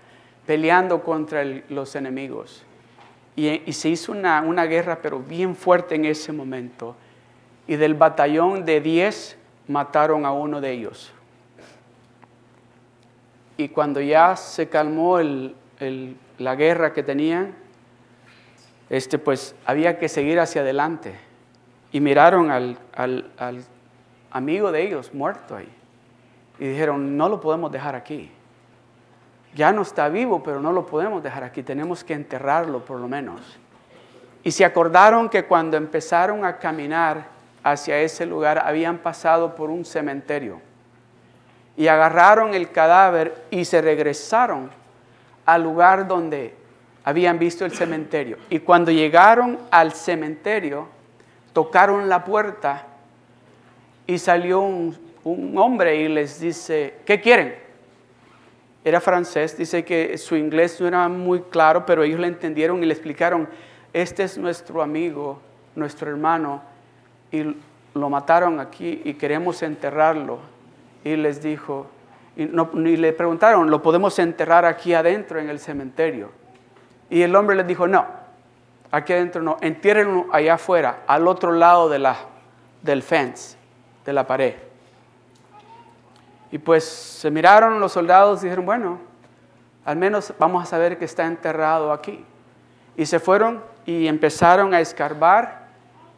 peleando 0.47 1.03
contra 1.03 1.43
los 1.69 1.95
enemigos. 1.95 2.63
Y, 3.35 3.71
se 3.73 3.89
hizo 3.89 4.13
una, 4.13 4.41
una 4.41 4.65
guerra, 4.65 4.99
pero 5.03 5.19
bien 5.19 5.55
fuerte 5.55 5.93
en 5.93 6.05
ese 6.05 6.31
momento. 6.31 6.95
Y 7.67 7.75
del 7.75 7.93
batallón 7.93 8.65
de 8.65 8.81
10 8.81 9.37
mataron 9.67 10.25
a 10.25 10.31
uno 10.31 10.59
de 10.59 10.71
ellos. 10.71 11.11
Y 13.57 13.69
cuando 13.69 14.01
ya 14.01 14.35
se 14.35 14.69
calmó 14.69 15.19
la 15.19 16.55
guerra 16.55 16.93
que 16.93 17.03
tenían, 17.03 17.53
este, 18.89 19.19
pues 19.19 19.53
había 19.65 19.99
que 19.99 20.07
seguir 20.07 20.39
hacia 20.39 20.61
adelante. 20.61 21.13
Y 21.91 21.99
miraron 21.99 22.49
al, 22.49 22.77
al 22.95 23.63
amigo 24.31 24.71
de 24.71 24.87
ellos 24.87 25.13
muerto 25.13 25.57
ahí. 25.57 25.69
Y 26.59 26.67
dijeron, 26.67 27.17
no 27.17 27.27
lo 27.29 27.39
podemos 27.39 27.71
dejar 27.71 27.95
aquí. 27.95 28.31
Ya 29.57 29.71
no 29.71 29.81
está 29.81 30.07
vivo, 30.07 30.43
pero 30.43 30.61
no 30.61 30.71
lo 30.71 30.85
podemos 30.85 31.23
dejar 31.23 31.43
aquí. 31.43 31.63
Tenemos 31.63 32.03
que 32.03 32.13
enterrarlo 32.13 32.85
por 32.85 32.99
lo 32.99 33.07
menos. 33.07 33.41
Y 34.43 34.51
se 34.51 34.63
acordaron 34.63 35.29
que 35.29 35.45
cuando 35.45 35.75
empezaron 35.75 36.45
a 36.45 36.57
caminar 36.57 37.25
hacia 37.63 37.99
ese 37.99 38.25
lugar 38.25 38.61
habían 38.63 38.99
pasado 38.99 39.55
por 39.55 39.71
un 39.71 39.83
cementerio 39.83 40.61
y 41.75 41.87
agarraron 41.87 42.53
el 42.53 42.71
cadáver 42.71 43.45
y 43.49 43.65
se 43.65 43.81
regresaron 43.81 44.69
al 45.45 45.63
lugar 45.63 46.07
donde 46.07 46.53
habían 47.03 47.39
visto 47.39 47.65
el 47.65 47.71
cementerio. 47.71 48.37
Y 48.49 48.59
cuando 48.59 48.91
llegaron 48.91 49.57
al 49.71 49.93
cementerio, 49.93 50.87
tocaron 51.51 52.07
la 52.07 52.23
puerta 52.23 52.85
y 54.05 54.19
salió 54.19 54.61
un, 54.61 55.07
hombre 55.57 55.97
y 55.97 56.07
les 56.07 56.39
dice, 56.39 56.99
¿qué 57.05 57.19
quieren? 57.19 57.66
Era 58.83 59.01
francés, 59.01 59.57
dice 59.57 59.83
que 59.83 60.17
su 60.17 60.35
inglés 60.35 60.79
no 60.79 60.87
era 60.87 61.09
muy 61.09 61.41
claro, 61.41 61.85
pero 61.85 62.03
ellos 62.03 62.19
le 62.19 62.27
entendieron 62.27 62.81
y 62.81 62.85
le 62.85 62.93
explicaron, 62.93 63.49
este 63.93 64.23
es 64.23 64.37
nuestro 64.37 64.81
amigo, 64.81 65.39
nuestro 65.75 66.09
hermano, 66.09 66.61
y 67.31 67.55
lo 67.93 68.09
mataron 68.09 68.59
aquí 68.59 69.01
y 69.03 69.15
queremos 69.15 69.61
enterrarlo 69.63 70.39
y 71.03 71.15
les 71.15 71.41
dijo, 71.41 71.87
y, 72.35 72.45
le 72.45 73.13
preguntaron, 73.13 73.69
¿lo 73.71 73.81
podemos 73.81 74.19
enterrar 74.19 74.65
aquí 74.65 74.93
adentro 74.93 75.39
en 75.39 75.49
el 75.49 75.59
cementerio? 75.59 76.29
Y 77.09 77.23
el 77.23 77.35
hombre 77.35 77.55
les 77.55 77.65
dijo, 77.65 77.87
no, 77.87 78.05
aquí 78.91 79.13
adentro 79.13 79.41
no, 79.41 79.57
entiérrenlo 79.61 80.27
allá 80.31 80.55
afuera, 80.55 80.99
al 81.07 81.27
otro 81.27 81.51
lado 81.51 81.89
de 81.89 81.99
la, 81.99 82.15
del 82.83 83.01
fence, 83.01 83.57
de 84.05 84.13
la 84.13 84.27
pared. 84.27 84.66
Y 86.51 86.57
pues 86.57 86.83
se 86.85 87.29
miraron 87.29 87.79
los 87.79 87.91
soldados 87.91 88.41
y 88.41 88.45
dijeron, 88.45 88.65
bueno, 88.65 88.99
al 89.85 89.97
menos 89.97 90.33
vamos 90.39 90.63
a 90.63 90.65
saber 90.65 90.97
que 90.97 91.05
está 91.05 91.25
enterrado 91.25 91.91
aquí. 91.91 92.25
Y 92.95 93.05
se 93.05 93.19
fueron 93.19 93.63
y 93.85 94.07
empezaron 94.07 94.73
a 94.73 94.79
escarbar 94.79 95.67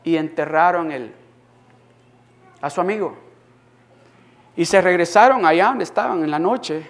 y 0.03 0.17
enterraron 0.17 0.91
el, 0.91 1.13
a 2.61 2.69
su 2.69 2.81
amigo. 2.81 3.17
Y 4.55 4.65
se 4.65 4.81
regresaron 4.81 5.45
allá 5.45 5.67
donde 5.67 5.83
estaban 5.83 6.23
en 6.23 6.31
la 6.31 6.39
noche. 6.39 6.89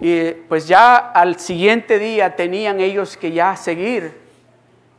Y 0.00 0.30
pues 0.48 0.68
ya 0.68 0.96
al 0.96 1.38
siguiente 1.38 1.98
día 1.98 2.34
tenían 2.36 2.80
ellos 2.80 3.16
que 3.16 3.32
ya 3.32 3.56
seguir. 3.56 4.20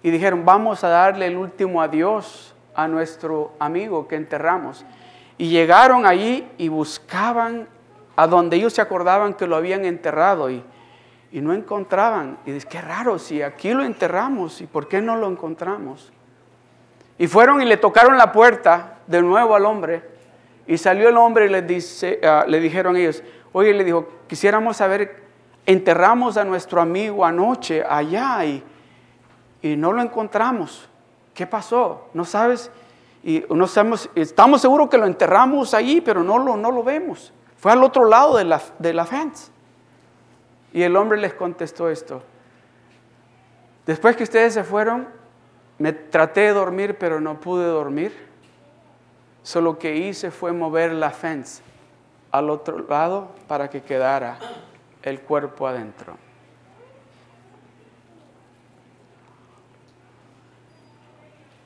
Y 0.01 0.11
dijeron, 0.11 0.45
vamos 0.45 0.83
a 0.83 0.89
darle 0.89 1.27
el 1.27 1.37
último 1.37 1.81
adiós 1.81 2.55
a 2.75 2.87
nuestro 2.87 3.53
amigo 3.59 4.07
que 4.07 4.15
enterramos. 4.15 4.85
Y 5.39 5.49
llegaron 5.49 6.05
allí 6.05 6.47
y 6.59 6.67
buscaban 6.67 7.67
a 8.15 8.27
donde 8.27 8.57
ellos 8.57 8.73
se 8.73 8.81
acordaban 8.81 9.33
que 9.33 9.47
lo 9.47 9.55
habían 9.55 9.85
enterrado 9.85 10.51
y, 10.51 10.63
y 11.31 11.41
no 11.41 11.53
encontraban. 11.53 12.37
Y 12.45 12.51
dice, 12.51 12.67
qué 12.67 12.81
raro, 12.81 13.17
si 13.17 13.41
aquí 13.41 13.73
lo 13.73 13.83
enterramos, 13.83 14.61
¿y 14.61 14.67
por 14.67 14.87
qué 14.87 15.01
no 15.01 15.15
lo 15.15 15.27
encontramos? 15.27 16.11
Y 17.17 17.25
fueron 17.25 17.61
y 17.61 17.65
le 17.65 17.77
tocaron 17.77 18.17
la 18.17 18.31
puerta 18.31 18.99
de 19.07 19.21
nuevo 19.21 19.55
al 19.55 19.65
hombre 19.65 20.03
y 20.69 20.77
salió 20.77 21.09
el 21.09 21.17
hombre 21.17 21.47
y 21.47 21.49
le, 21.49 21.63
dice, 21.63 22.19
ah, 22.23 22.45
le 22.47 22.59
dijeron 22.59 22.95
ellos, 22.95 23.23
oye, 23.53 23.73
le 23.73 23.83
dijo, 23.83 24.07
quisiéramos 24.27 24.77
saber, 24.77 25.23
enterramos 25.65 26.37
a 26.37 26.43
nuestro 26.43 26.79
amigo 26.79 27.25
anoche 27.25 27.83
allá 27.83 28.45
y, 28.45 28.63
y 29.63 29.75
no 29.75 29.91
lo 29.91 30.01
encontramos. 30.03 30.87
¿Qué 31.33 31.47
pasó? 31.47 32.09
¿No 32.13 32.23
sabes? 32.23 32.69
Y 33.23 33.43
no 33.49 33.67
sabemos, 33.67 34.09
estamos 34.15 34.61
seguros 34.61 34.89
que 34.89 34.97
lo 34.97 35.05
enterramos 35.05 35.73
allí, 35.73 36.01
pero 36.01 36.23
no 36.23 36.39
lo, 36.39 36.55
no 36.55 36.71
lo 36.71 36.83
vemos. 36.83 37.33
Fue 37.57 37.71
al 37.71 37.83
otro 37.83 38.05
lado 38.05 38.37
de 38.37 38.45
la, 38.45 38.61
de 38.79 38.93
la 38.93 39.05
fence. 39.05 39.51
Y 40.71 40.83
el 40.83 40.95
hombre 40.95 41.19
les 41.19 41.33
contestó 41.33 41.89
esto. 41.89 42.23
Después 43.85 44.15
que 44.15 44.23
ustedes 44.23 44.53
se 44.53 44.63
fueron, 44.63 45.07
me 45.77 45.91
traté 45.93 46.41
de 46.41 46.53
dormir, 46.53 46.97
pero 46.97 47.19
no 47.19 47.39
pude 47.39 47.65
dormir. 47.65 48.29
Solo 49.43 49.79
que 49.79 49.95
hice 49.95 50.31
fue 50.31 50.51
mover 50.53 50.93
la 50.93 51.09
fence 51.09 51.63
al 52.31 52.49
otro 52.49 52.85
lado 52.87 53.29
para 53.47 53.69
que 53.69 53.81
quedara 53.81 54.37
el 55.01 55.21
cuerpo 55.21 55.67
adentro. 55.67 56.15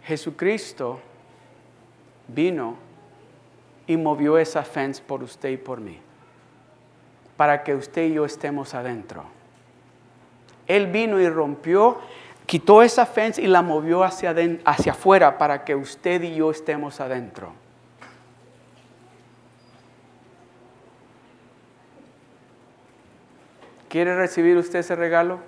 Jesucristo 0.04 1.00
vino 2.34 2.76
y 3.88 3.98
movió 3.98 4.38
esa 4.38 4.64
fence 4.64 5.02
por 5.02 5.24
usted 5.24 5.50
y 5.50 5.58
por 5.58 5.80
mí, 5.80 6.00
para 7.38 7.64
que 7.64 7.76
usted 7.76 8.04
y 8.04 8.14
yo 8.14 8.26
estemos 8.26 8.74
adentro. 8.74 9.26
Él 10.68 10.88
vino 10.88 11.20
y 11.20 11.28
rompió, 11.30 12.00
quitó 12.46 12.82
esa 12.82 13.06
fence 13.06 13.42
y 13.42 13.48
la 13.48 13.62
movió 13.62 14.04
hacia, 14.04 14.34
hacia 14.66 14.92
afuera 14.94 15.38
para 15.38 15.64
que 15.66 15.76
usted 15.76 16.22
y 16.24 16.36
yo 16.36 16.52
estemos 16.52 17.00
adentro. 17.00 17.54
¿Quiere 23.90 24.16
recibir 24.16 24.58
usted 24.58 24.80
ese 24.80 24.96
regalo? 24.96 25.40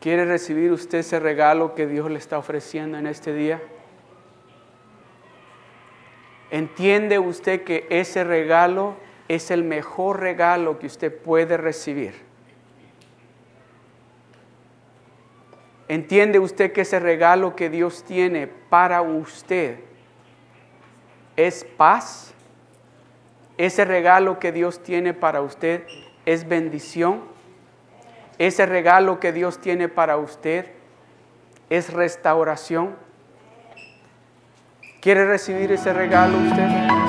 ¿Quiere 0.00 0.26
recibir 0.26 0.72
usted 0.72 0.98
ese 0.98 1.18
regalo 1.18 1.74
que 1.74 1.86
Dios 1.86 2.10
le 2.10 2.18
está 2.18 2.38
ofreciendo 2.38 2.98
en 2.98 3.06
este 3.06 3.32
día? 3.32 3.60
¿Entiende 6.50 7.18
usted 7.18 7.62
que 7.64 7.86
ese 7.90 8.24
regalo 8.24 8.96
es 9.28 9.50
el 9.50 9.64
mejor 9.64 10.20
regalo 10.20 10.78
que 10.78 10.86
usted 10.86 11.14
puede 11.14 11.56
recibir? 11.56 12.14
¿Entiende 15.88 16.38
usted 16.38 16.72
que 16.72 16.82
ese 16.82 17.00
regalo 17.00 17.56
que 17.56 17.70
Dios 17.70 18.04
tiene 18.04 18.46
para 18.46 19.00
usted 19.00 19.80
es 21.36 21.64
paz? 21.64 22.34
Ese 23.56 23.84
regalo 23.84 24.38
que 24.38 24.52
Dios 24.52 24.82
tiene 24.82 25.14
para 25.14 25.40
usted 25.40 25.86
es 26.26 26.46
bendición. 26.46 27.22
Ese 28.38 28.66
regalo 28.66 29.18
que 29.18 29.32
Dios 29.32 29.60
tiene 29.60 29.88
para 29.88 30.16
usted 30.18 30.66
es 31.70 31.92
restauración. 31.92 32.96
¿Quiere 35.00 35.24
recibir 35.26 35.70
ese 35.70 35.92
regalo 35.92 36.36
usted? 36.38 37.07